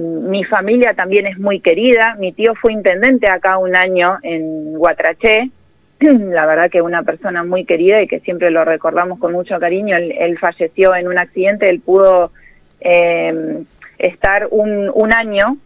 mi 0.00 0.44
familia 0.44 0.94
también 0.94 1.26
es 1.26 1.38
muy 1.38 1.60
querida. 1.60 2.16
Mi 2.18 2.32
tío 2.32 2.54
fue 2.54 2.72
intendente 2.72 3.28
acá 3.28 3.58
un 3.58 3.76
año 3.76 4.18
en 4.22 4.74
Guatraché. 4.74 5.50
La 6.00 6.46
verdad 6.46 6.70
que 6.70 6.82
una 6.82 7.02
persona 7.02 7.44
muy 7.44 7.64
querida 7.64 8.02
y 8.02 8.08
que 8.08 8.20
siempre 8.20 8.50
lo 8.50 8.64
recordamos 8.64 9.18
con 9.18 9.32
mucho 9.32 9.58
cariño. 9.60 9.96
Él, 9.96 10.38
falleció 10.38 10.94
en 10.94 11.06
un 11.08 11.18
accidente, 11.18 11.68
él 11.68 11.80
pudo 11.80 12.32
em, 12.80 13.64
estar 13.98 14.48
un, 14.50 14.90
un 14.92 15.12
año 15.12 15.58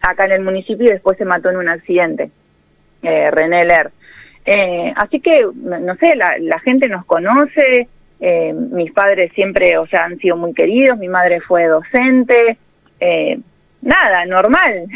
acá 0.00 0.24
en 0.24 0.32
el 0.32 0.42
municipio 0.42 0.86
y 0.86 0.92
después 0.92 1.16
se 1.16 1.24
mató 1.24 1.50
en 1.50 1.56
un 1.56 1.68
accidente. 1.68 2.30
Eh, 3.02 3.30
René 3.30 3.64
Ler. 3.64 3.90
Eh, 4.44 4.92
así 4.96 5.20
que, 5.20 5.46
no 5.54 5.94
sé, 5.96 6.14
la, 6.16 6.58
gente 6.60 6.88
nos 6.88 7.04
conoce, 7.04 7.88
eh, 8.24 8.52
mis 8.52 8.92
padres 8.92 9.32
siempre, 9.34 9.76
o 9.78 9.86
sea, 9.88 10.04
han 10.04 10.16
sido 10.18 10.36
muy 10.36 10.54
queridos, 10.54 10.96
mi 10.96 11.08
madre 11.08 11.40
fue 11.40 11.66
docente, 11.66 12.56
eh, 13.00 13.40
nada, 13.80 14.24
normal. 14.26 14.86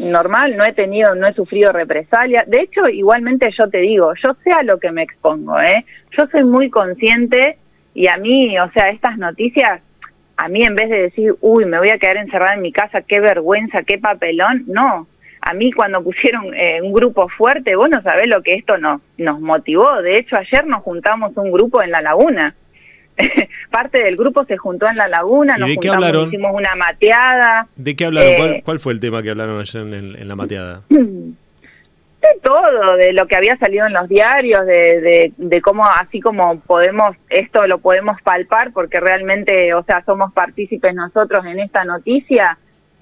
Normal, 0.00 0.56
no 0.56 0.64
he 0.64 0.72
tenido, 0.72 1.14
no 1.14 1.28
he 1.28 1.32
sufrido 1.34 1.70
represalia. 1.70 2.42
De 2.48 2.62
hecho, 2.62 2.88
igualmente 2.88 3.48
yo 3.56 3.70
te 3.70 3.78
digo, 3.78 4.12
yo 4.24 4.36
sé 4.42 4.50
a 4.50 4.64
lo 4.64 4.80
que 4.80 4.90
me 4.90 5.02
expongo, 5.02 5.60
¿eh? 5.60 5.84
Yo 6.18 6.26
soy 6.32 6.42
muy 6.42 6.68
consciente 6.68 7.58
y 7.94 8.08
a 8.08 8.16
mí, 8.16 8.58
o 8.58 8.68
sea, 8.72 8.88
estas 8.88 9.16
noticias, 9.16 9.80
a 10.36 10.48
mí 10.48 10.64
en 10.64 10.74
vez 10.74 10.90
de 10.90 11.02
decir, 11.02 11.36
uy, 11.42 11.64
me 11.64 11.78
voy 11.78 11.90
a 11.90 11.98
quedar 11.98 12.16
encerrada 12.16 12.54
en 12.54 12.62
mi 12.62 12.72
casa, 12.72 13.02
qué 13.02 13.20
vergüenza, 13.20 13.84
qué 13.84 13.98
papelón, 13.98 14.64
no, 14.66 15.06
a 15.46 15.52
mí 15.52 15.72
cuando 15.72 16.02
pusieron 16.02 16.54
eh, 16.54 16.80
un 16.82 16.92
grupo 16.92 17.28
fuerte, 17.28 17.76
vos 17.76 17.90
no 17.90 18.02
sabés 18.02 18.26
lo 18.28 18.42
que 18.42 18.54
esto 18.54 18.78
nos, 18.78 19.02
nos 19.18 19.40
motivó. 19.40 20.00
De 20.00 20.16
hecho, 20.16 20.36
ayer 20.36 20.66
nos 20.66 20.82
juntamos 20.82 21.36
un 21.36 21.52
grupo 21.52 21.82
en 21.82 21.90
la 21.90 22.00
laguna. 22.00 22.54
Parte 23.70 23.98
del 23.98 24.16
grupo 24.16 24.44
se 24.46 24.56
juntó 24.56 24.88
en 24.88 24.96
la 24.96 25.06
laguna, 25.06 25.58
nos 25.58 25.74
juntamos, 25.74 26.28
hicimos 26.28 26.52
una 26.54 26.74
mateada. 26.76 27.68
¿De 27.76 27.94
qué 27.94 28.06
hablaron? 28.06 28.62
¿Cuál, 28.62 28.78
fue 28.80 28.94
el 28.94 29.00
tema 29.00 29.22
que 29.22 29.30
hablaron 29.30 29.60
ayer 29.60 29.82
en, 29.82 30.26
la 30.26 30.34
mateada? 30.34 30.82
De 30.88 32.40
todo, 32.42 32.96
de 32.96 33.12
lo 33.12 33.26
que 33.26 33.36
había 33.36 33.54
salido 33.58 33.86
en 33.86 33.92
los 33.92 34.08
diarios, 34.08 34.64
de, 34.64 35.02
de, 35.02 35.32
de 35.36 35.60
cómo 35.60 35.84
así 35.84 36.22
como 36.22 36.58
podemos, 36.60 37.14
esto 37.28 37.66
lo 37.66 37.80
podemos 37.80 38.16
palpar 38.22 38.72
porque 38.72 38.98
realmente, 38.98 39.74
o 39.74 39.82
sea, 39.82 40.02
somos 40.06 40.32
partícipes 40.32 40.94
nosotros 40.94 41.44
en 41.44 41.58
esta 41.58 41.84
noticia, 41.84 42.56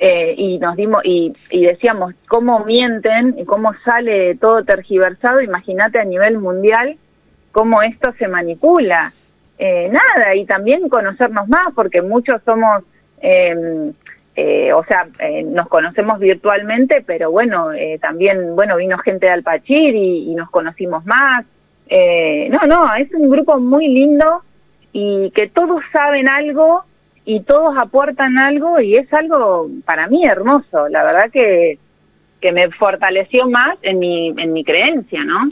eh, 0.05 0.35
y 0.37 0.59
nos 0.59 0.75
dimos 0.75 1.01
y, 1.05 1.33
decíamos 1.53 2.13
cómo 2.27 2.65
mienten 2.65 3.37
y 3.39 3.45
cómo 3.45 3.73
sale 3.73 4.35
todo 4.35 4.65
tergiversado, 4.65 5.41
imagínate 5.41 6.01
a 6.01 6.05
nivel 6.05 6.39
mundial 6.39 6.97
cómo 7.53 7.83
esto 7.83 8.13
se 8.19 8.27
manipula. 8.27 9.13
Eh, 9.59 9.89
nada, 9.93 10.35
y 10.35 10.45
también 10.45 10.89
conocernos 10.89 11.47
más, 11.47 11.73
porque 11.77 12.03
muchos 12.03 12.43
somos, 12.43 12.83
em, 13.21 13.93
eh, 14.35 14.73
o 14.73 14.83
sea, 14.87 15.07
nos 15.45 15.69
conocemos 15.69 16.19
virtualmente, 16.19 17.05
pero 17.07 17.31
bueno, 17.31 17.69
también, 18.01 18.57
bueno, 18.57 18.79
vino 18.79 18.99
gente 18.99 19.27
de 19.27 19.33
Alpachir 19.33 19.95
y, 19.95 20.33
y 20.33 20.35
nos 20.35 20.51
conocimos 20.51 21.07
más. 21.07 21.45
no, 21.89 22.59
no, 22.67 22.95
es 22.97 23.09
un 23.15 23.31
grupo 23.31 23.61
muy 23.61 23.87
lindo 23.87 24.43
y 24.93 25.31
que 25.31 25.47
todos 25.47 25.81
saben 25.93 26.29
algo 26.29 26.87
y 27.25 27.41
todos 27.41 27.77
aportan 27.79 28.39
algo 28.39 28.81
y 28.81 28.97
es 28.97 29.13
algo 29.13 29.69
para 29.85 30.09
mí 30.09 30.25
hermoso, 30.25 30.89
la 30.89 31.05
verdad 31.05 31.31
que, 31.31 31.79
que 32.41 32.53
me 32.53 32.71
fortaleció 32.71 33.49
más 33.49 33.79
en 33.83 33.99
mi, 33.99 34.29
en 34.29 34.53
mi 34.53 34.65
creencia, 34.65 35.23
¿no? 35.25 35.49